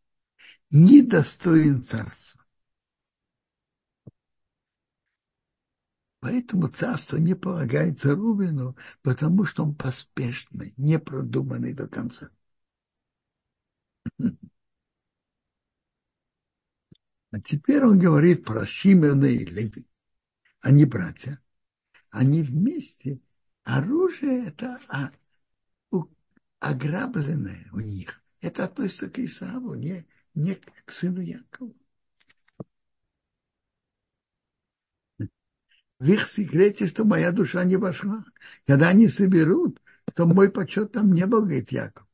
[0.69, 2.45] недостоин царства.
[6.19, 12.29] Поэтому царство не полагается Рубину, потому что он поспешный, не продуманный до конца.
[17.31, 19.87] А теперь он говорит про Шимена и Леви.
[20.61, 21.41] Они братья.
[22.09, 23.19] Они вместе.
[23.63, 25.11] Оружие это а,
[25.91, 26.05] у,
[26.59, 28.21] ограбленное у них.
[28.41, 30.55] Это относится к Исаву, не, не
[30.85, 31.75] к сыну Якову.
[35.19, 38.25] В их секрете, что моя душа не вошла.
[38.65, 39.79] Когда они соберут,
[40.15, 42.07] то мой почет там не был, говорит Яков.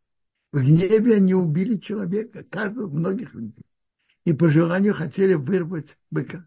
[0.52, 3.66] В гневе они убили человека, каждого, многих людей.
[4.26, 6.46] И по желанию хотели вырвать быка.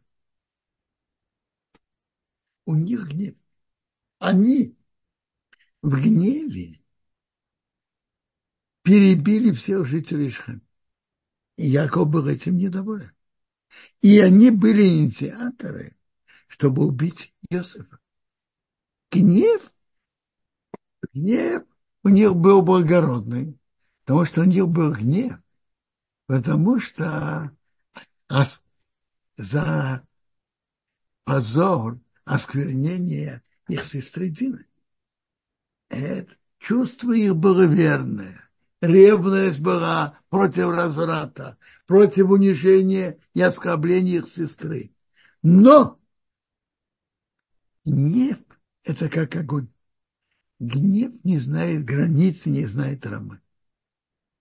[2.71, 3.35] У них гнев.
[4.21, 4.77] Они
[5.83, 6.81] в гневе
[8.83, 10.63] перебили всех жителей Шхем.
[11.57, 13.11] И Яков был этим недоволен.
[14.03, 15.97] И они были инициаторы,
[16.47, 17.99] чтобы убить Иосифа.
[19.11, 19.75] Гнев,
[21.13, 21.65] гнев
[22.05, 23.59] у них был благородный,
[24.05, 25.41] потому что у них был гнев,
[26.27, 27.51] потому что
[29.37, 30.07] за
[31.25, 31.99] позор,
[32.31, 34.65] осквернение их сестры Дины.
[35.89, 38.49] Это чувство их было верное.
[38.81, 44.95] Ревность была против разврата, против унижения и оскорбления их сестры.
[45.43, 46.01] Но
[47.85, 48.39] гнев–
[48.85, 49.69] это как огонь.
[50.61, 53.41] Гнев не знает границы, не знает рамы.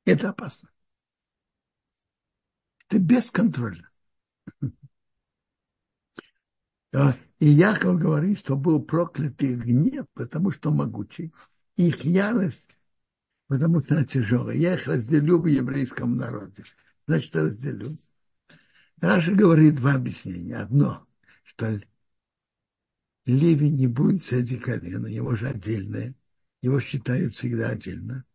[0.05, 0.69] Это опасно.
[2.87, 3.89] Это бесконтрольно.
[7.39, 11.33] И Яков говорит, что был проклят их гнев, потому что могучий.
[11.77, 12.77] Их ярость,
[13.47, 14.57] потому что она тяжелая.
[14.57, 16.65] Я их разделю в еврейском народе.
[17.07, 17.95] Значит, разделю.
[18.99, 20.57] Раша говорит два объяснения.
[20.57, 21.07] Одно,
[21.43, 21.81] что
[23.25, 26.15] Леви не будет среди колена, его же отдельное.
[26.61, 28.25] Его считают всегда отдельно.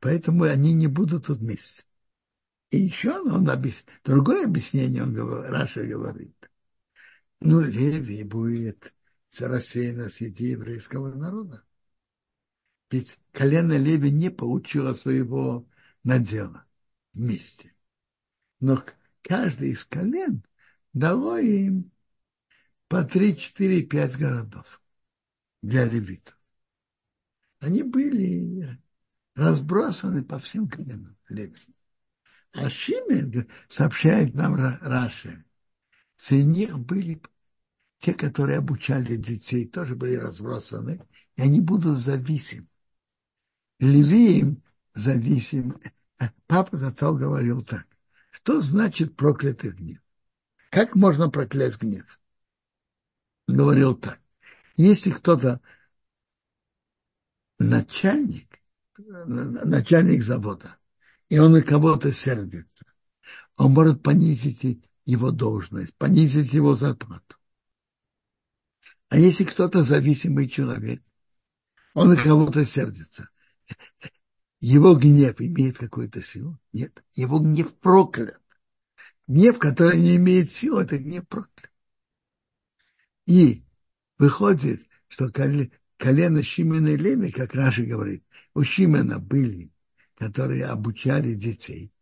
[0.00, 1.84] Поэтому они не будут тут вместе.
[2.70, 3.84] И еще он объяс...
[4.04, 6.34] другое объяснение он говорит, Раша говорит.
[7.40, 8.94] Ну, Леви будет
[9.38, 11.64] рассеяно среди еврейского народа.
[12.90, 15.68] Ведь колено Леви не получило своего
[16.04, 16.66] надела
[17.12, 17.74] вместе.
[18.60, 18.84] Но
[19.22, 20.44] каждый из колен
[20.92, 21.90] дало им
[22.88, 24.80] по три, четыре, пять городов
[25.62, 26.38] для левитов.
[27.58, 28.80] Они были
[29.34, 31.74] разбросаны по всем коленам левитов.
[32.52, 35.44] А Шимен, сообщает нам Раши,
[36.16, 37.20] среди них были
[37.98, 41.00] те, которые обучали детей, тоже были разбросаны,
[41.36, 42.68] и они будут зависимы.
[43.78, 44.62] Левиим
[44.94, 45.76] зависим.
[46.46, 47.86] Папа зато говорил так.
[48.30, 50.00] Что значит проклятый гнев?
[50.70, 52.20] Как можно проклясть гнев?
[53.46, 54.20] Говорил так.
[54.76, 55.60] Если кто-то
[57.58, 58.60] начальник,
[59.16, 60.76] начальник завода,
[61.28, 62.84] и он на кого-то сердится,
[63.56, 67.36] он может понизить его должность, понизить его зарплату.
[69.08, 71.02] А если кто-то зависимый человек,
[71.94, 73.30] он на кого-то сердится,
[74.60, 76.58] его гнев имеет какую-то силу?
[76.72, 77.02] Нет.
[77.14, 78.42] Его гнев проклят.
[79.26, 81.72] Гнев, который не имеет силы, это гнев проклят.
[83.26, 83.64] И
[84.18, 89.72] выходит, что колено Шимена и Леви, как Раша говорит, у Шимена были
[90.16, 91.92] которые обучали детей,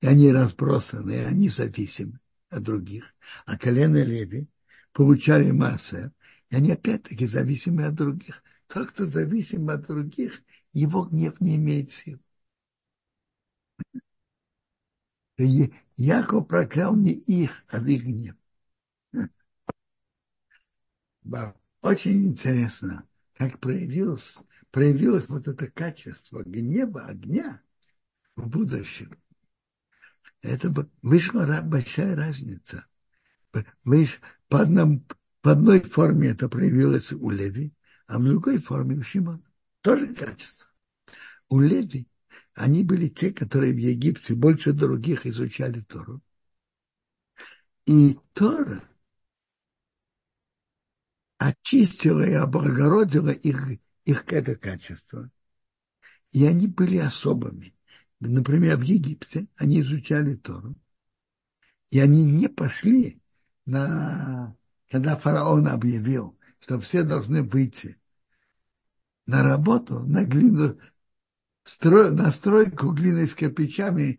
[0.00, 2.19] и они разбросаны, и они зависимы
[2.50, 3.14] от других.
[3.46, 4.48] А колено Леви
[4.92, 6.12] получали массы,
[6.50, 8.42] и они опять-таки зависимы от других.
[8.66, 10.42] Тот, кто зависим от других,
[10.72, 12.20] его гнев не имеет сил.
[15.96, 18.36] Яков проклял не их, а их гнев.
[21.80, 24.38] Очень интересно, как проявилось
[24.70, 27.62] проявилось вот это качество гнева, огня
[28.36, 29.20] в будущем.
[30.42, 30.72] Это
[31.02, 32.86] вышла большая разница.
[33.50, 35.06] По, одном,
[35.42, 37.74] по одной форме это проявилось у Леви,
[38.06, 39.42] а в другой форме у Шимона.
[39.82, 40.68] Тоже качество.
[41.48, 42.08] У Леви
[42.54, 46.22] они были те, которые в Египте больше других изучали Тору.
[47.86, 48.82] И Тора
[51.38, 55.30] очистило и облагородило их, их это качество.
[56.32, 57.74] И они были особыми.
[58.20, 60.74] Например, в Египте они изучали Тору.
[61.90, 63.20] И они не пошли
[63.64, 64.56] на...
[64.90, 68.00] Когда фараон объявил, что все должны выйти
[69.26, 70.78] на работу, на глину,
[71.82, 74.18] на стройку глиной с кирпичами,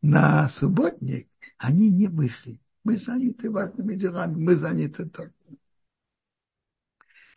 [0.00, 2.60] на, субботник, они не вышли.
[2.84, 5.34] Мы заняты важными делами, мы заняты только.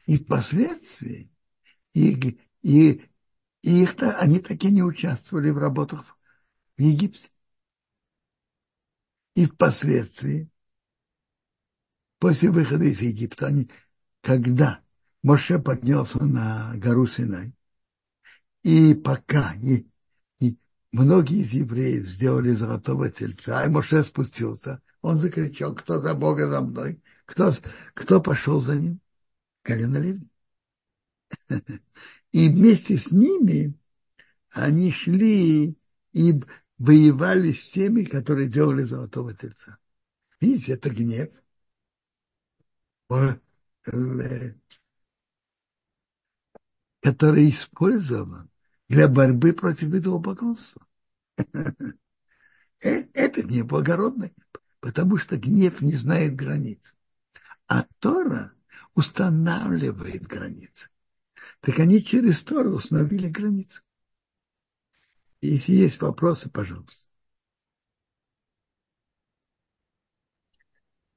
[0.05, 1.31] И впоследствии
[1.93, 3.01] и, и,
[3.63, 6.17] и их, они таки не участвовали в работах
[6.77, 7.29] в Египте.
[9.35, 10.49] И впоследствии,
[12.19, 13.71] после выхода из Египта, они,
[14.21, 14.81] когда
[15.23, 17.53] Моше поднялся на гору Синай,
[18.63, 19.87] и пока и,
[20.39, 20.57] и
[20.91, 26.61] многие из евреев сделали золотого тельца, и Моше спустился, он закричал, кто за Бога за
[26.61, 27.51] мной, кто,
[27.93, 28.99] кто пошел за ним?
[29.63, 30.27] Колено Леви.
[32.33, 33.77] И вместе с ними
[34.49, 35.77] они шли
[36.11, 36.43] и
[36.77, 39.77] воевали с теми, которые делали золотого тельца.
[40.41, 41.29] Видите, это гнев.
[43.09, 43.37] Э,
[47.01, 48.49] который использован
[48.89, 50.85] для борьбы против идолопоклонства.
[52.85, 54.33] Э, это гнев благородный,
[54.81, 56.93] потому что гнев не знает границ.
[57.65, 58.51] А Тора
[58.93, 60.89] устанавливает границы.
[61.63, 63.83] Так они через Тору установили границы.
[65.39, 67.07] Если есть вопросы, пожалуйста.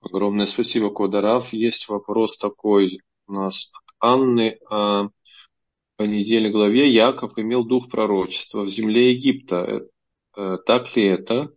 [0.00, 1.52] Огромное спасибо, Кодарав.
[1.52, 4.60] Есть вопрос такой у нас от Анны.
[4.70, 5.08] А,
[5.96, 9.56] по недельной главе Яков имел дух пророчества в земле Египта.
[9.56, 9.80] Э,
[10.36, 11.52] э, так ли это?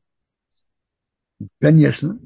[1.60, 2.20] Конечно.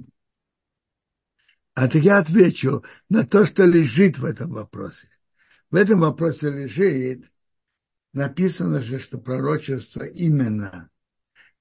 [1.73, 5.12] А так я отвечу на то, что лежит в этом вопросе.
[5.73, 7.31] В этом вопросе лежит,
[8.13, 10.91] написано же, что пророчество именно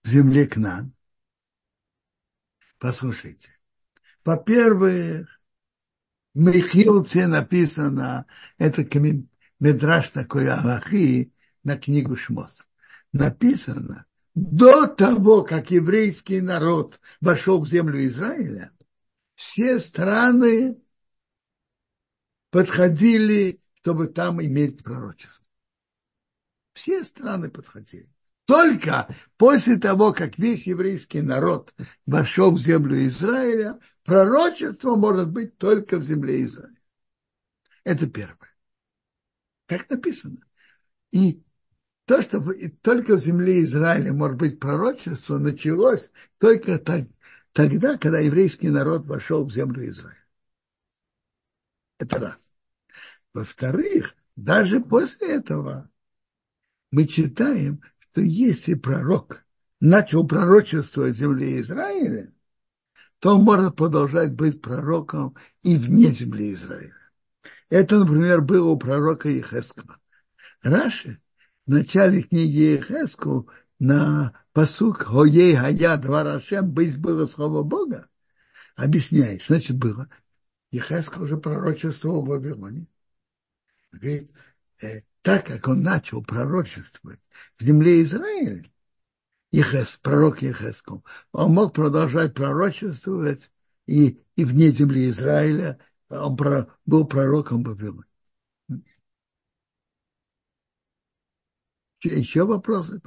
[0.04, 0.92] в земле к нам.
[2.78, 3.48] Послушайте.
[4.22, 5.40] Во-первых,
[6.34, 8.26] Михилце написано,
[8.58, 8.86] это
[9.58, 11.32] медраж такой Аллахи
[11.64, 12.68] на книгу Шмос.
[13.14, 14.04] Написано,
[14.34, 18.72] до того, как еврейский народ вошел в землю Израиля,
[19.36, 20.76] все страны
[22.50, 25.44] подходили, чтобы там иметь пророчество.
[26.72, 28.08] Все страны подходили.
[28.44, 31.74] Только после того, как весь еврейский народ
[32.06, 36.80] вошел в землю Израиля, пророчество может быть только в земле Израиля.
[37.82, 38.54] Это первое.
[39.66, 40.38] Так написано.
[41.10, 41.42] И
[42.04, 42.40] то, что
[42.82, 47.08] только в земле Израиля может быть пророчество, началось только так,
[47.52, 50.24] тогда, когда еврейский народ вошел в землю Израиля.
[51.98, 52.51] Это раз.
[53.34, 55.90] Во-вторых, даже после этого
[56.90, 59.44] мы читаем, что если пророк
[59.80, 62.32] начал пророчествовать в земле Израиля,
[63.18, 66.96] то он может продолжать быть пророком и вне земли Израиля.
[67.70, 69.98] Это, например, было у пророка Ехескова.
[70.62, 71.20] Раши
[71.66, 78.08] в начале книги Ехеску на посук Хоей Хая Дварашем быть было слово Бога,
[78.76, 80.08] объясняет, значит было.
[80.70, 82.86] Ехеску уже пророчествовал в Вавилоне.
[83.92, 84.30] Говорит,
[84.82, 87.20] э, так как он начал пророчествовать
[87.58, 88.64] в земле Израиля,
[89.50, 93.52] Ехес, пророк Ехеском, он мог продолжать пророчествовать
[93.86, 95.78] и, и вне земли Израиля,
[96.08, 98.04] он про, был пророком Вавилона.
[102.02, 103.00] Еще вопросы?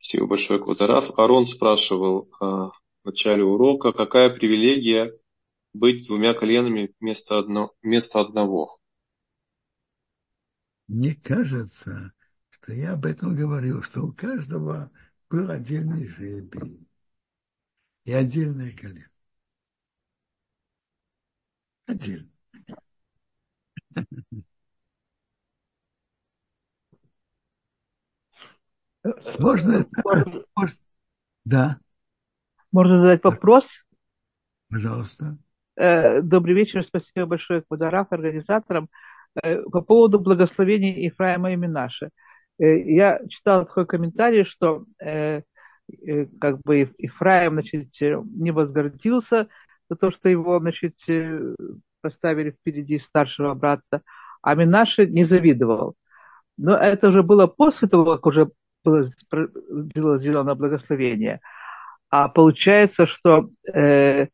[0.00, 1.16] Спасибо большое, Квадраф.
[1.18, 2.72] Арон спрашивал э, в
[3.04, 5.12] начале урока, какая привилегия
[5.78, 8.78] быть двумя коленами вместо, одно, вместо одного?
[10.88, 12.12] Мне кажется,
[12.50, 14.90] что я об этом говорил, что у каждого
[15.30, 16.86] был отдельный жребий
[18.04, 19.08] и отдельное колено.
[21.86, 22.30] Отдельно.
[29.38, 29.86] Можно,
[30.54, 30.78] можно,
[31.44, 31.80] да.
[32.72, 33.64] Можно задать вопрос?
[34.68, 35.38] Пожалуйста.
[35.78, 38.88] Э, добрый вечер, спасибо большое Квадараф, организаторам.
[39.40, 42.10] Э, по поводу благословения Ефраима и Минаши.
[42.58, 44.84] Э, я читал такой комментарий, что
[46.40, 49.48] как бы Ефраим, значит, не возгордился
[49.88, 50.94] за то, что его, значит,
[52.02, 54.02] поставили впереди старшего брата,
[54.42, 55.94] а Минаши не завидовал.
[56.58, 58.50] Но это уже было после того, как уже
[58.84, 59.10] было,
[59.94, 61.40] было сделано благословение.
[62.10, 64.26] А получается, что э,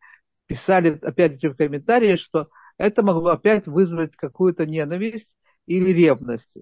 [0.47, 5.29] писали опять же в комментарии, что это могло опять вызвать какую-то ненависть
[5.67, 6.53] или ревность.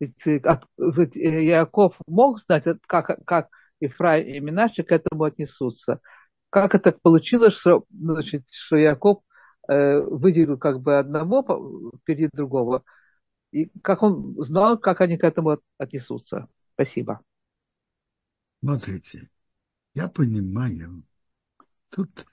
[0.00, 3.48] Ведь, ведь Яков мог знать, как, как
[3.80, 6.00] Ифраим и Минаши к этому отнесутся.
[6.50, 9.22] Как это получилось, что, значит, что Яков
[9.68, 12.82] э, выделил как бы одного впереди другого,
[13.52, 16.48] и как он знал, как они к этому отнесутся.
[16.74, 17.20] Спасибо.
[18.60, 19.28] Смотрите,
[19.94, 21.04] я понимаю,
[21.90, 22.26] тут,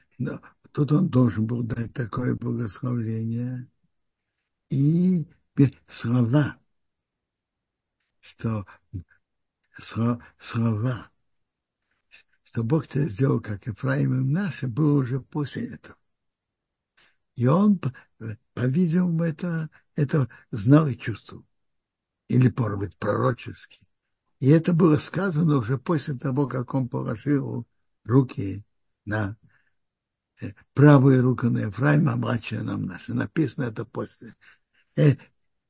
[0.72, 3.68] тут он должен был дать такое благословление
[4.70, 5.26] и
[5.88, 6.58] слова,
[8.20, 8.66] что
[10.38, 11.12] слова,
[12.44, 15.98] что Бог тебя сделал, как Ефраим и наши, было уже после этого.
[17.36, 17.80] И он,
[18.54, 21.46] по-видимому, это, это знал и чувствовал.
[22.28, 23.80] Или, может быть, пророчески.
[24.40, 27.66] И это было сказано уже после того, как он положил
[28.04, 28.66] руки
[29.06, 29.38] на
[30.74, 33.14] правую руку на Ефраима, а младшая нам наша.
[33.14, 34.36] Написано это после.
[34.96, 35.12] Э,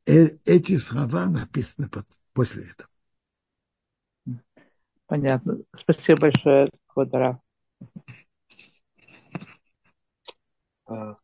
[0.05, 1.89] э, эти слова написаны
[2.34, 2.89] после этого.
[5.07, 5.57] Понятно.
[5.76, 7.39] Спасибо большое, Квадрат.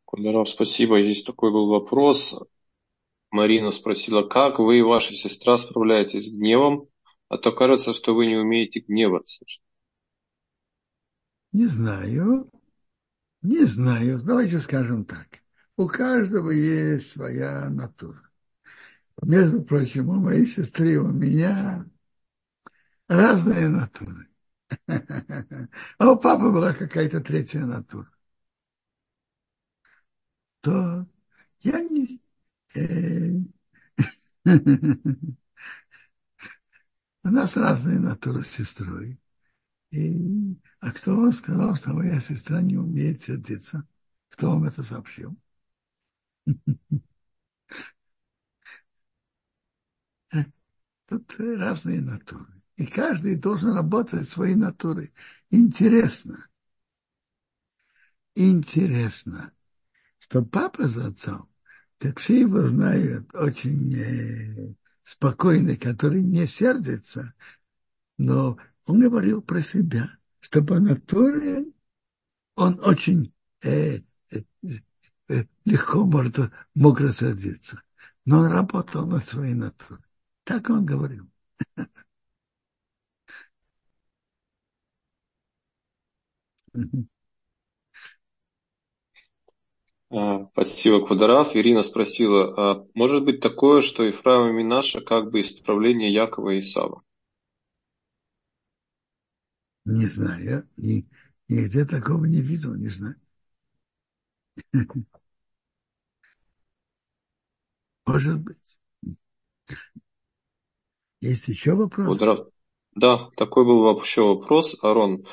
[0.06, 1.02] Кударов, спасибо.
[1.02, 2.36] Здесь такой был вопрос.
[3.32, 6.88] Марина спросила, как вы и ваша сестра справляетесь с гневом,
[7.28, 9.44] а то кажется, что вы не умеете гневаться.
[11.52, 12.50] Не знаю.
[13.46, 14.24] Не знаю.
[14.24, 15.28] Давайте скажем так.
[15.78, 18.20] У каждого есть своя натура.
[19.22, 21.86] Между прочим, у моей сестры, у меня
[23.08, 24.28] разные натуры.
[26.00, 28.10] А у папы была какая-то третья натура.
[30.62, 31.06] То
[31.62, 32.20] я не...
[32.76, 33.32] Э,
[37.24, 39.20] у нас разные натуры с сестрой.
[39.92, 43.88] И, а кто вам сказал, что моя сестра не умеет сердиться?
[44.30, 45.36] Кто вам это сообщил?
[51.08, 52.62] Тут разные натуры.
[52.76, 55.12] И каждый должен работать своей натурой.
[55.50, 56.48] Интересно.
[58.36, 59.54] Интересно,
[60.20, 61.50] что папа за отцом,
[61.98, 67.34] как все его знают, очень э, спокойный, который не сердится,
[68.20, 70.12] но он говорил про себя,
[70.46, 71.66] что по натуре
[72.56, 73.34] он очень
[73.64, 73.98] э,
[74.32, 74.42] э,
[75.28, 76.38] э, легко может,
[76.76, 77.82] мог рассердиться.
[78.26, 80.04] Но он работал над своей натурой.
[80.44, 81.28] Так он говорил.
[90.12, 91.56] А, спасибо, Квадорав.
[91.56, 96.60] Ирина спросила, а может быть такое, что Ефраим и Минаша как бы исправление Якова и
[96.60, 97.02] Исава?
[99.86, 101.08] Не знаю, я ни,
[101.48, 103.16] нигде такого не видел, не знаю.
[108.06, 108.80] Может быть.
[111.22, 112.20] Есть еще вопрос?
[112.96, 114.78] Да, такой был еще вопрос.
[114.82, 115.26] Арон,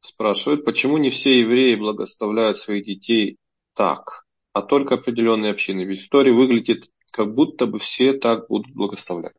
[0.00, 3.38] спрашивает, почему не все евреи благословляют своих детей
[3.74, 5.84] так, а только определенные общины?
[5.84, 9.34] Ведь в Торе выглядит, как будто бы все так будут благословлять.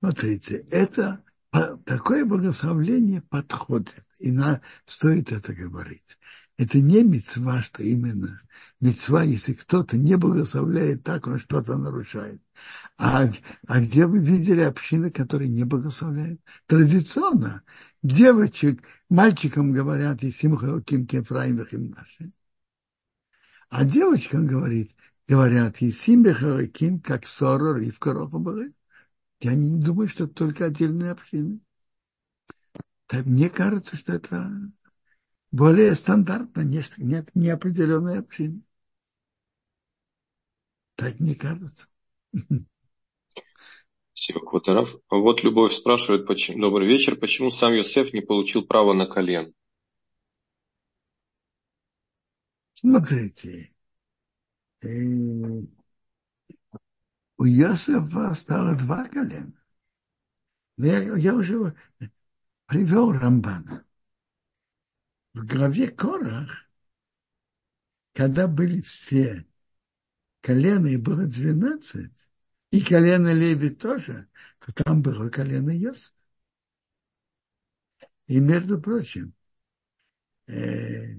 [0.00, 6.18] Смотрите, это такое благословление подходит, и на, стоит это говорить.
[6.56, 8.40] Это не мецва, что именно
[8.80, 12.40] мецва, если кто-то не благословляет так, он что-то нарушает.
[12.98, 13.30] А,
[13.66, 16.40] а где вы видели общины, которые не благословляют?
[16.66, 17.62] Традиционно
[18.02, 22.32] девочек, мальчикам говорят, и Симхалким Кефраим им наши.
[23.68, 24.94] А девочкам говорит,
[25.26, 28.72] говорят, и Симбехалаким, как Сорор и в Короха были.
[29.42, 31.58] Я не думаю, что это только отдельные общины.
[33.08, 34.48] Так, мне кажется, что это
[35.50, 38.62] более стандартно, нет, нет неопределенной общины.
[40.94, 41.88] Так мне кажется.
[44.12, 44.94] Спасибо, Кватеров.
[45.10, 49.52] Вот Любовь спрашивает, почему, добрый вечер, почему сам Йосеф не получил право на колен?
[52.74, 53.72] Смотрите,
[54.82, 54.88] э,
[57.42, 59.52] у Йосефа стало два колена.
[60.76, 61.74] Я, я уже
[62.66, 63.84] привел Рамбана.
[65.34, 66.70] В главе Корах,
[68.12, 69.44] когда были все
[70.40, 72.28] колена, и было двенадцать,
[72.70, 74.28] и колено Леви тоже,
[74.60, 76.14] то там было колено Йосиф.
[78.28, 79.34] И, между прочим,
[80.46, 81.16] э,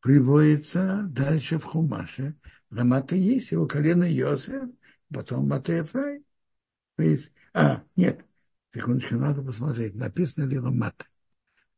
[0.00, 2.34] приводится дальше в Хумаше,
[2.70, 4.68] Рамата есть его колено Йосиф,
[5.12, 6.24] потом Мата Ефрай.
[7.54, 8.24] А, нет,
[8.72, 11.06] секундочку, надо посмотреть, написано ли Рамата.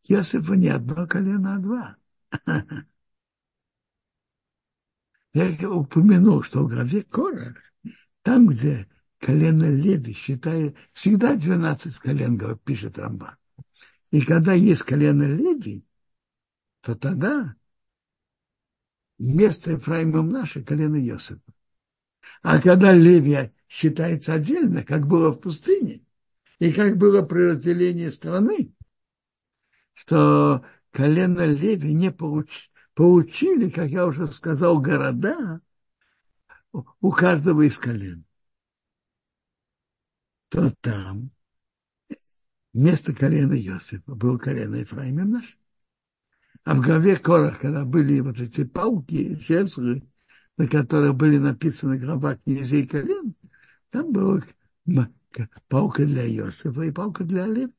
[0.05, 1.97] Йосифа не одно колено, а два.
[5.35, 7.57] Я упомянул, что в главе Корах,
[8.22, 13.37] там, где колено Леви считает, всегда 12 колен, пишет Рамбан.
[14.11, 15.87] И когда есть колено Леви,
[16.83, 17.57] то тогда
[19.18, 21.51] место Ефраима наше колено Йосипа.
[22.43, 26.05] А когда Левия считается отдельно, как было в пустыне,
[26.59, 28.75] и как было при разделении страны,
[29.95, 35.61] что колено Леви не получ, получили, как я уже сказал, города
[36.73, 38.25] у каждого из колен.
[40.49, 41.31] То там
[42.73, 45.59] вместо колена Иосифа было колено Ефраима наш.
[46.64, 50.09] А в главе Корах, когда были вот эти палки, жезлы,
[50.62, 53.34] на которых были написаны глава князей колен,
[53.90, 54.40] там была
[55.68, 57.72] палка для Иосифа и палка для Олега.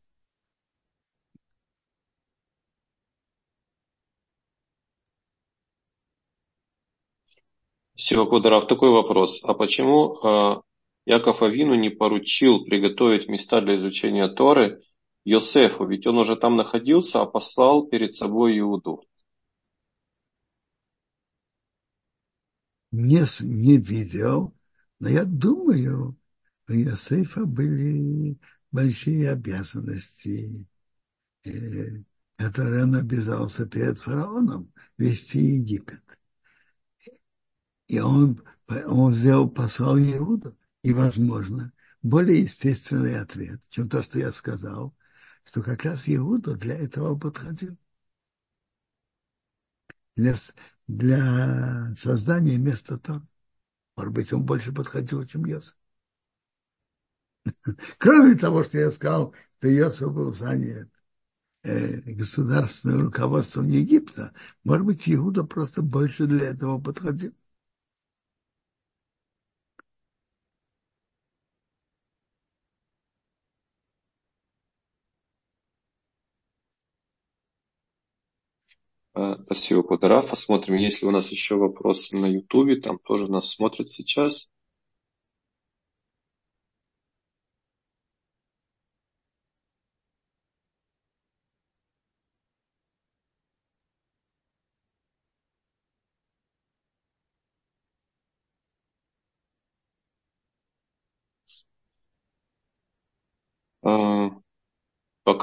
[7.96, 9.42] Сивакударов, такой вопрос.
[9.46, 10.62] А почему э,
[11.06, 14.82] Яков Авину не поручил приготовить места для изучения Торы
[15.24, 15.86] Йосефу?
[15.86, 19.06] Ведь он уже там находился, а послал перед собой Иуду.
[22.94, 24.56] Не, не видел,
[25.00, 26.16] но я думаю,
[26.68, 28.38] у Йосефа были
[28.72, 30.68] большие обязанности,
[31.44, 32.04] э,
[32.38, 36.04] которые он обязался перед фараоном вести Египет.
[37.88, 40.56] И он, он сделал, послал Иуду.
[40.84, 41.74] И, возможно,
[42.04, 44.96] более естественный ответ, чем то, что я сказал,
[45.46, 47.76] что как раз Иуда для этого подходил.
[50.16, 50.36] Для,
[50.88, 53.26] для создания места Тора.
[53.96, 55.78] Может быть, он больше подходил, чем Йосиф.
[57.98, 60.90] Кроме того, что я сказал, что Йосиф был занят
[61.64, 67.34] э, государственным руководством Египта, может быть, Иуда просто больше для этого подходил.
[79.46, 80.30] Спасибо, Кударав.
[80.30, 82.80] Посмотрим, есть ли у нас еще вопросы на Ютубе.
[82.82, 84.50] Там тоже нас смотрят сейчас.
[103.82, 104.30] А,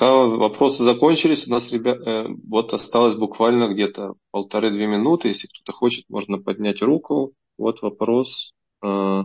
[0.00, 5.28] Пока вопросы закончились, у нас, ребят, э, вот осталось буквально где-то полторы-две минуты.
[5.28, 7.34] Если кто-то хочет, можно поднять руку.
[7.58, 8.54] Вот вопрос.
[8.82, 9.24] Э,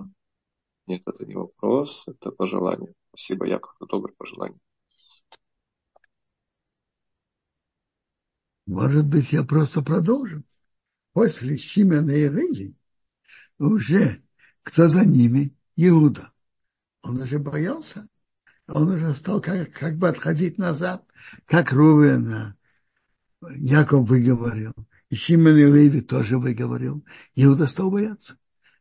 [0.85, 2.93] нет, это не вопрос, это пожелание.
[3.07, 4.59] Спасибо, Яков, за доброе пожелание.
[8.65, 10.43] Может быть, я просто продолжу.
[11.13, 12.75] После Шимена и Рыли
[13.59, 14.21] уже
[14.61, 15.55] кто за ними?
[15.77, 16.33] Иуда.
[17.01, 18.09] Он уже боялся
[18.67, 21.05] он уже стал как, как бы отходить назад,
[21.45, 22.55] как Рувен,
[23.51, 24.73] Яков выговорил,
[25.09, 27.05] и Шимон и Леви тоже выговорил.
[27.35, 28.39] Иуда стал бояться.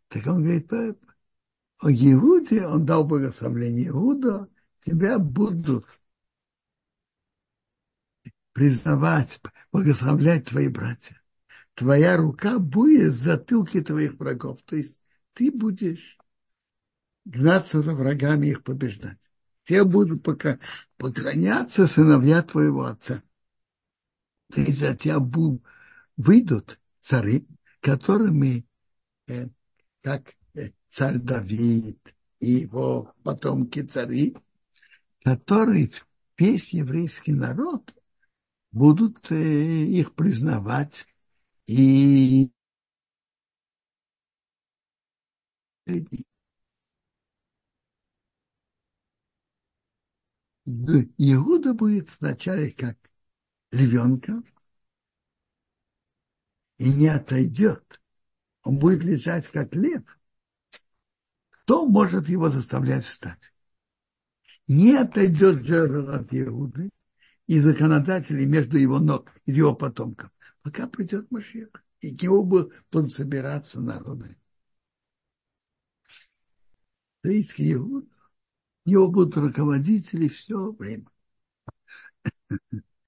[0.08, 4.48] Так он говорит, о Иуде, он дал благословение Иуда,
[4.80, 5.86] тебя будут
[8.52, 11.20] признавать, благословлять твои братья.
[11.74, 14.62] Твоя рука будет в затылке твоих врагов.
[14.64, 14.98] То есть
[15.34, 16.16] ты будешь
[17.24, 19.18] гнаться за врагами и их побеждать
[19.64, 20.58] те будут пока
[20.96, 23.22] поклоняться сыновья твоего отца.
[24.54, 25.18] Есть от тебя
[26.16, 27.46] выйдут цари,
[27.80, 28.66] которыми,
[29.26, 29.48] э,
[30.02, 31.98] как э, царь Давид
[32.40, 34.36] и его потомки цари,
[35.24, 35.90] которые
[36.38, 37.94] весь еврейский народ
[38.70, 41.06] будут э, их признавать
[41.66, 42.52] и
[50.66, 52.96] Иуда будет вначале как
[53.70, 54.42] львенка
[56.78, 58.00] и не отойдет.
[58.62, 60.02] Он будет лежать как лев.
[61.50, 63.54] Кто может его заставлять встать?
[64.66, 66.88] Не отойдет же от Иуды
[67.46, 70.30] и законодателей между его ног, из его потомков,
[70.62, 71.68] пока придет Машех.
[72.00, 74.36] И к нему будут собираться народы.
[77.22, 78.13] То есть Иуда
[78.86, 81.06] него будут руководители все время.